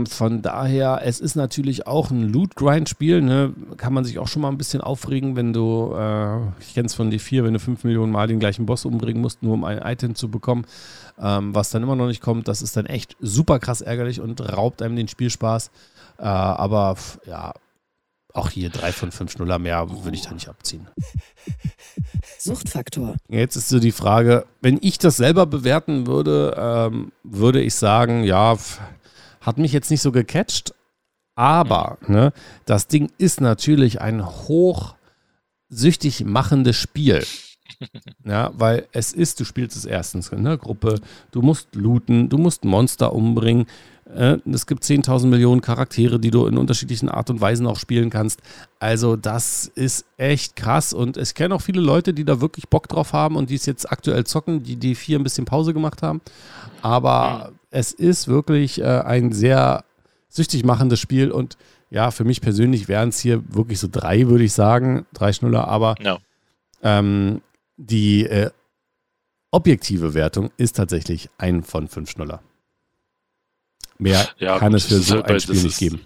Von 0.07 0.41
daher, 0.41 1.01
es 1.03 1.19
ist 1.19 1.35
natürlich 1.35 1.85
auch 1.85 2.09
ein 2.09 2.31
Loot-Grind-Spiel. 2.31 3.21
Ne? 3.21 3.53
Kann 3.75 3.93
man 3.93 4.05
sich 4.05 4.19
auch 4.19 4.27
schon 4.29 4.41
mal 4.41 4.47
ein 4.47 4.57
bisschen 4.57 4.79
aufregen, 4.79 5.35
wenn 5.35 5.51
du, 5.51 5.93
äh, 5.93 6.47
ich 6.61 6.73
kenne 6.75 6.85
es 6.85 6.93
von 6.93 7.11
D4, 7.11 7.43
wenn 7.43 7.53
du 7.53 7.59
5 7.59 7.83
Millionen 7.83 8.11
Mal 8.13 8.27
den 8.27 8.39
gleichen 8.39 8.65
Boss 8.65 8.85
umbringen 8.85 9.21
musst, 9.21 9.43
nur 9.43 9.53
um 9.53 9.65
ein 9.65 9.79
Item 9.79 10.15
zu 10.15 10.29
bekommen, 10.29 10.65
ähm, 11.19 11.53
was 11.53 11.71
dann 11.71 11.83
immer 11.83 11.97
noch 11.97 12.07
nicht 12.07 12.21
kommt. 12.21 12.47
Das 12.47 12.61
ist 12.61 12.77
dann 12.77 12.85
echt 12.85 13.17
super 13.19 13.59
krass 13.59 13.81
ärgerlich 13.81 14.21
und 14.21 14.39
raubt 14.39 14.81
einem 14.81 14.95
den 14.95 15.09
Spielspaß. 15.09 15.71
Äh, 16.19 16.23
aber 16.23 16.95
ja, 17.25 17.53
auch 18.35 18.49
hier 18.49 18.69
drei 18.69 18.91
von 18.91 19.11
fünf 19.11 19.31
Schnuller 19.31 19.59
mehr 19.59 19.87
würde 20.03 20.15
ich 20.15 20.23
da 20.23 20.33
nicht 20.33 20.49
abziehen. 20.49 20.87
Suchtfaktor. 22.39 23.15
Jetzt 23.29 23.55
ist 23.55 23.69
so 23.69 23.79
die 23.79 23.91
Frage, 23.91 24.45
wenn 24.61 24.79
ich 24.81 24.97
das 24.97 25.17
selber 25.17 25.45
bewerten 25.45 26.07
würde, 26.07 26.55
ähm, 26.57 27.11
würde 27.23 27.61
ich 27.61 27.75
sagen, 27.75 28.23
ja, 28.23 28.57
hat 29.41 29.57
mich 29.57 29.71
jetzt 29.71 29.91
nicht 29.91 30.01
so 30.01 30.11
gecatcht, 30.11 30.73
aber 31.35 31.97
ne, 32.07 32.33
das 32.65 32.87
Ding 32.87 33.11
ist 33.17 33.41
natürlich 33.41 34.01
ein 34.01 34.25
hochsüchtig 34.25 36.25
machendes 36.25 36.75
Spiel. 36.75 37.23
Ja, 38.23 38.51
weil 38.55 38.87
es 38.91 39.11
ist, 39.11 39.39
du 39.39 39.43
spielst 39.43 39.75
es 39.75 39.85
erstens 39.85 40.29
in 40.29 40.43
der 40.43 40.57
Gruppe, 40.57 40.99
du 41.31 41.41
musst 41.41 41.75
looten, 41.75 42.29
du 42.29 42.37
musst 42.37 42.63
Monster 42.63 43.13
umbringen, 43.13 43.65
es 44.05 44.67
gibt 44.67 44.83
10.000 44.83 45.25
Millionen 45.25 45.61
Charaktere, 45.61 46.19
die 46.19 46.29
du 46.29 46.45
in 46.45 46.57
unterschiedlichen 46.57 47.09
Art 47.09 47.31
und 47.31 47.41
Weisen 47.41 47.65
auch 47.65 47.79
spielen 47.79 48.11
kannst. 48.11 48.39
Also 48.77 49.15
das 49.15 49.65
ist 49.73 50.05
echt 50.17 50.55
krass 50.55 50.93
und 50.93 51.17
ich 51.17 51.33
kenne 51.33 51.55
auch 51.55 51.61
viele 51.61 51.81
Leute, 51.81 52.13
die 52.13 52.23
da 52.23 52.39
wirklich 52.39 52.69
Bock 52.69 52.87
drauf 52.87 53.13
haben 53.13 53.35
und 53.35 53.49
die 53.49 53.55
es 53.55 53.65
jetzt 53.65 53.91
aktuell 53.91 54.23
zocken, 54.23 54.61
die 54.61 54.77
D4 54.77 55.15
ein 55.15 55.23
bisschen 55.23 55.45
Pause 55.45 55.73
gemacht 55.73 56.03
haben. 56.03 56.21
Aber 56.83 57.49
mhm. 57.49 57.59
es 57.71 57.93
ist 57.93 58.27
wirklich 58.27 58.79
äh, 58.79 58.83
ein 58.83 59.31
sehr 59.31 59.83
süchtig 60.29 60.63
machendes 60.63 60.99
Spiel 60.99 61.31
und 61.31 61.57
ja, 61.89 62.11
für 62.11 62.25
mich 62.25 62.41
persönlich 62.41 62.87
wären 62.87 63.09
es 63.09 63.19
hier 63.19 63.41
wirklich 63.47 63.79
so 63.79 63.87
drei, 63.91 64.27
würde 64.27 64.43
ich 64.43 64.53
sagen, 64.53 65.07
drei 65.13 65.33
Schnuller, 65.33 65.67
aber 65.67 65.95
no. 66.03 66.17
ähm, 66.83 67.41
die 67.77 68.25
äh, 68.25 68.51
objektive 69.49 70.13
Wertung 70.13 70.51
ist 70.57 70.75
tatsächlich 70.75 71.29
ein 71.37 71.63
von 71.63 71.87
fünf 71.87 72.11
Schnuller. 72.11 72.41
Mehr 73.97 74.27
ja, 74.39 74.59
kann 74.59 74.71
gut, 74.71 74.81
es 74.81 74.87
für 74.87 74.99
so 74.99 75.15
halt, 75.15 75.29
ein 75.29 75.39
Spiel 75.39 75.63
nicht 75.63 75.77
geben. 75.77 76.01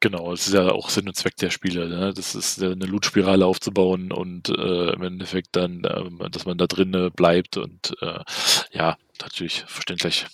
Genau, 0.00 0.32
es 0.32 0.48
ist 0.48 0.54
ja 0.54 0.70
auch 0.70 0.90
Sinn 0.90 1.08
und 1.08 1.16
Zweck 1.16 1.36
der 1.36 1.50
Spiele. 1.50 1.88
Ne? 1.88 2.12
Das 2.12 2.34
ist 2.34 2.62
eine 2.62 2.74
Loot-Spirale 2.74 3.46
aufzubauen 3.46 4.12
und 4.12 4.48
äh, 4.48 4.92
im 4.92 5.02
Endeffekt 5.02 5.54
dann, 5.56 5.84
äh, 5.84 6.30
dass 6.30 6.46
man 6.46 6.58
da 6.58 6.66
drin 6.66 7.10
bleibt 7.14 7.56
und 7.56 7.96
äh, 8.00 8.20
ja, 8.72 8.96
natürlich 9.20 9.64
verständlich. 9.66 10.26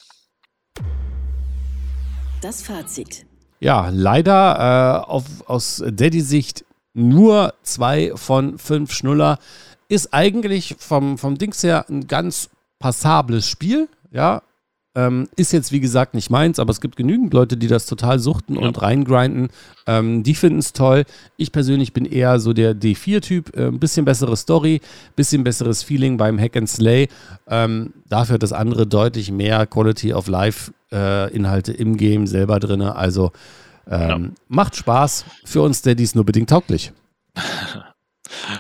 Das 2.40 2.62
Fazit. 2.62 3.26
Ja, 3.60 3.90
leider 3.90 5.04
äh, 5.06 5.10
auf, 5.10 5.24
aus 5.46 5.82
Daddy-Sicht 5.86 6.64
nur 6.94 7.54
zwei 7.62 8.12
von 8.16 8.58
fünf 8.58 8.92
Schnuller. 8.92 9.38
Ist 9.88 10.12
eigentlich 10.12 10.74
vom, 10.78 11.18
vom 11.18 11.38
Dings 11.38 11.62
her 11.62 11.86
ein 11.88 12.08
ganz 12.08 12.50
passables 12.78 13.48
Spiel. 13.48 13.88
Ja, 14.10 14.42
ähm, 14.94 15.28
ist 15.36 15.52
jetzt 15.52 15.72
wie 15.72 15.80
gesagt 15.80 16.14
nicht 16.14 16.30
meins, 16.30 16.58
aber 16.58 16.70
es 16.70 16.80
gibt 16.80 16.96
genügend 16.96 17.32
Leute, 17.32 17.56
die 17.56 17.66
das 17.66 17.86
total 17.86 18.18
suchten 18.18 18.56
ja. 18.56 18.60
und 18.60 18.80
reingrinden. 18.82 19.48
Ähm, 19.86 20.22
die 20.22 20.34
finden 20.34 20.58
es 20.58 20.72
toll. 20.72 21.04
Ich 21.36 21.50
persönlich 21.52 21.92
bin 21.92 22.04
eher 22.04 22.38
so 22.38 22.52
der 22.52 22.74
D4-Typ. 22.74 23.56
Äh, 23.56 23.68
ein 23.68 23.78
bisschen 23.78 24.04
bessere 24.04 24.36
Story, 24.36 24.80
bisschen 25.16 25.44
besseres 25.44 25.82
Feeling 25.82 26.16
beim 26.16 26.38
Hack 26.38 26.56
and 26.56 26.68
Slay. 26.68 27.08
Ähm, 27.48 27.94
dafür 28.08 28.34
hat 28.34 28.42
das 28.42 28.52
andere 28.52 28.86
deutlich 28.86 29.30
mehr 29.30 29.66
Quality 29.66 30.12
of 30.12 30.28
Life-Inhalte 30.28 31.72
äh, 31.72 31.80
im 31.80 31.96
Game 31.96 32.26
selber 32.26 32.60
drin. 32.60 32.82
Also 32.82 33.32
ja. 33.90 34.14
Ähm, 34.14 34.34
macht 34.48 34.76
Spaß. 34.76 35.24
Für 35.44 35.62
uns 35.62 35.82
Daddies 35.82 36.14
nur 36.14 36.24
bedingt 36.24 36.50
tauglich. 36.50 36.92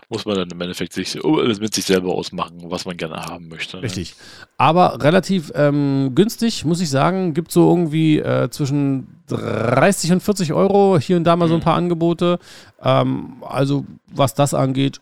muss 0.08 0.24
man 0.24 0.36
dann 0.36 0.50
im 0.50 0.60
Endeffekt 0.60 0.92
sich, 0.92 1.18
mit 1.22 1.74
sich 1.74 1.84
selber 1.84 2.12
ausmachen, 2.12 2.58
was 2.64 2.84
man 2.84 2.96
gerne 2.96 3.16
haben 3.16 3.48
möchte. 3.48 3.76
Ne? 3.76 3.84
Richtig. 3.84 4.14
Aber 4.56 5.02
relativ 5.02 5.52
ähm, 5.54 6.12
günstig, 6.14 6.64
muss 6.64 6.80
ich 6.80 6.90
sagen. 6.90 7.34
Gibt 7.34 7.52
so 7.52 7.68
irgendwie 7.68 8.18
äh, 8.18 8.50
zwischen 8.50 9.22
30 9.26 10.12
und 10.12 10.22
40 10.22 10.52
Euro 10.52 10.98
hier 10.98 11.16
und 11.16 11.24
da 11.24 11.36
mal 11.36 11.48
so 11.48 11.54
ein 11.54 11.60
mhm. 11.60 11.64
paar 11.64 11.76
Angebote. 11.76 12.38
Ähm, 12.82 13.42
also, 13.42 13.84
was 14.08 14.34
das 14.34 14.54
angeht, 14.54 15.00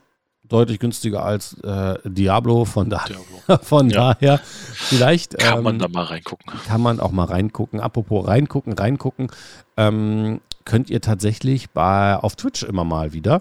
deutlich 0.48 0.78
günstiger 0.78 1.24
als 1.24 1.54
äh, 1.62 1.98
Diablo. 2.04 2.64
Von, 2.64 2.90
da 2.90 3.04
Diablo. 3.06 3.58
von 3.62 3.90
ja. 3.90 4.14
daher, 4.14 4.38
vielleicht. 4.38 5.38
Kann 5.38 5.58
ähm, 5.58 5.64
man 5.64 5.78
da 5.78 5.88
mal 5.88 6.04
reingucken. 6.04 6.52
Kann 6.66 6.80
man 6.80 7.00
auch 7.00 7.12
mal 7.12 7.24
reingucken. 7.24 7.80
Apropos 7.80 8.26
reingucken, 8.26 8.74
reingucken. 8.74 9.28
Ähm, 9.76 10.40
könnt 10.64 10.90
ihr 10.90 11.00
tatsächlich 11.00 11.70
bei, 11.70 12.16
auf 12.16 12.36
Twitch 12.36 12.62
immer 12.62 12.84
mal 12.84 13.12
wieder 13.12 13.40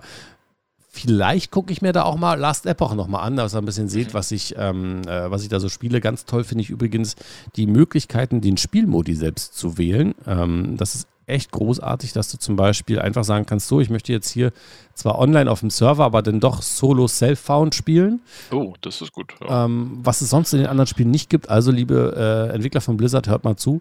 Vielleicht 0.91 1.51
gucke 1.51 1.71
ich 1.71 1.83
mir 1.83 1.93
da 1.93 2.03
auch 2.03 2.17
mal 2.17 2.33
Last 2.33 2.65
Epoch 2.65 2.95
nochmal 2.95 3.23
an, 3.23 3.35
dass 3.35 3.53
ihr 3.53 3.59
ein 3.59 3.65
bisschen 3.65 3.89
seht, 3.89 4.15
was 4.15 4.31
ich, 4.31 4.55
ähm, 4.57 5.03
äh, 5.07 5.29
was 5.29 5.43
ich 5.43 5.49
da 5.49 5.59
so 5.59 5.69
spiele. 5.69 6.01
Ganz 6.01 6.25
toll 6.25 6.43
finde 6.43 6.63
ich 6.63 6.71
übrigens 6.71 7.15
die 7.55 7.67
Möglichkeiten, 7.67 8.41
den 8.41 8.57
Spielmodi 8.57 9.13
selbst 9.13 9.55
zu 9.55 9.77
wählen. 9.77 10.15
Ähm, 10.25 10.77
das 10.77 10.95
ist 10.95 11.07
echt 11.27 11.51
großartig, 11.51 12.11
dass 12.13 12.31
du 12.31 12.39
zum 12.39 12.55
Beispiel 12.55 12.99
einfach 12.99 13.23
sagen 13.23 13.45
kannst, 13.45 13.67
so, 13.67 13.79
ich 13.79 13.91
möchte 13.91 14.11
jetzt 14.11 14.29
hier 14.29 14.51
zwar 14.95 15.19
online 15.19 15.49
auf 15.49 15.59
dem 15.59 15.69
Server, 15.69 16.03
aber 16.03 16.23
dann 16.23 16.39
doch 16.39 16.63
solo 16.63 17.07
self-found 17.07 17.75
spielen. 17.75 18.21
Oh, 18.51 18.73
das 18.81 19.01
ist 19.01 19.13
gut. 19.13 19.35
Ja. 19.41 19.65
Ähm, 19.65 19.99
was 20.01 20.21
es 20.21 20.31
sonst 20.31 20.53
in 20.53 20.59
den 20.59 20.67
anderen 20.67 20.87
Spielen 20.87 21.11
nicht 21.11 21.29
gibt. 21.29 21.49
Also, 21.49 21.71
liebe 21.71 22.49
äh, 22.49 22.53
Entwickler 22.55 22.81
von 22.81 22.97
Blizzard, 22.97 23.27
hört 23.27 23.43
mal 23.43 23.55
zu. 23.55 23.79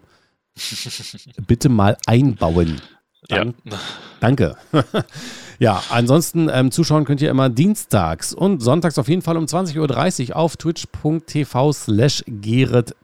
Bitte 1.47 1.69
mal 1.69 1.97
einbauen. 2.05 2.79
Dann, 3.29 3.53
ja. 3.63 3.79
Danke. 4.19 4.57
ja, 5.59 5.81
ansonsten 5.89 6.49
ähm, 6.51 6.71
zuschauen 6.71 7.05
könnt 7.05 7.21
ihr 7.21 7.29
immer 7.29 7.49
dienstags 7.49 8.33
und 8.33 8.61
sonntags 8.61 8.97
auf 8.97 9.07
jeden 9.07 9.21
Fall 9.21 9.37
um 9.37 9.45
20.30 9.45 10.29
Uhr 10.29 10.35
auf 10.35 10.57
twitch.tv 10.57 11.71
slash 11.71 12.23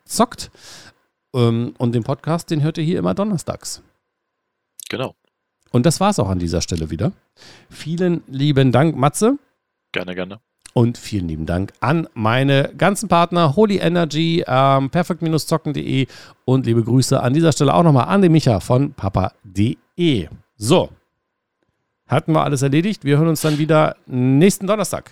zockt. 0.06 0.52
Ähm, 1.34 1.74
und 1.78 1.94
den 1.94 2.04
Podcast, 2.04 2.50
den 2.50 2.64
hört 2.64 2.78
ihr 2.78 2.84
hier 2.84 3.00
immer 3.00 3.14
donnerstags. 3.14 3.82
Genau. 4.90 5.16
Und 5.72 5.86
das 5.86 6.00
war 6.00 6.10
es 6.10 6.20
auch 6.20 6.30
an 6.30 6.40
dieser 6.40 6.62
Stelle 6.62 6.90
wieder. 6.90 7.12
Vielen 7.70 8.24
lieben 8.28 8.72
Dank, 8.72 8.96
Matze. 8.96 9.38
Gerne, 9.92 10.16
gerne. 10.16 10.40
Und 10.78 10.98
vielen 10.98 11.30
lieben 11.30 11.46
Dank 11.46 11.72
an 11.80 12.06
meine 12.16 12.74
ganzen 12.78 13.08
Partner 13.08 13.56
Holy 13.56 13.78
Energy, 13.78 14.44
ähm, 14.46 14.90
perfekt-zocken.de 14.90 16.08
und 16.44 16.66
liebe 16.66 16.84
Grüße 16.84 17.18
an 17.24 17.34
dieser 17.34 17.54
Stelle 17.54 17.74
auch 17.74 17.84
nochmal 17.84 18.08
an 18.10 18.22
den 18.22 18.34
Micha 18.34 18.60
von 18.60 18.94
papa.de. 18.94 20.28
So, 20.58 20.90
hatten 22.08 22.34
wir 22.34 22.44
alles 22.44 22.62
erledigt. 22.62 23.06
Wir 23.06 23.18
hören 23.18 23.30
uns 23.30 23.40
dann 23.40 23.58
wieder 23.58 23.96
nächsten 24.06 24.68
Donnerstag. 24.68 25.12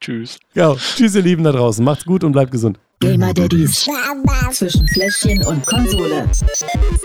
Tschüss. 0.00 0.38
Ja, 0.54 0.74
tschüss, 0.74 1.14
ihr 1.14 1.20
Lieben 1.20 1.44
da 1.44 1.52
draußen. 1.52 1.84
Macht's 1.84 2.06
gut 2.06 2.24
und 2.24 2.32
bleibt 2.32 2.50
gesund. 2.50 2.78
Gamer 3.00 3.34
Daddies 3.34 3.86
zwischen 4.52 4.88
Fläschchen 4.88 5.44
und 5.44 5.66
Konsole. 5.66 6.26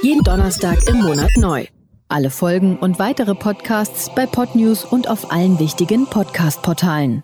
Jeden 0.02 0.24
Donnerstag 0.24 0.78
im 0.88 1.02
Monat 1.02 1.32
neu. 1.36 1.66
Alle 2.08 2.30
Folgen 2.30 2.78
und 2.78 3.00
weitere 3.00 3.36
Podcasts 3.36 4.10
bei 4.16 4.26
Podnews 4.26 4.86
und 4.86 5.10
auf 5.10 5.30
allen 5.30 5.60
wichtigen 5.60 6.06
Podcast-Portalen. 6.06 7.24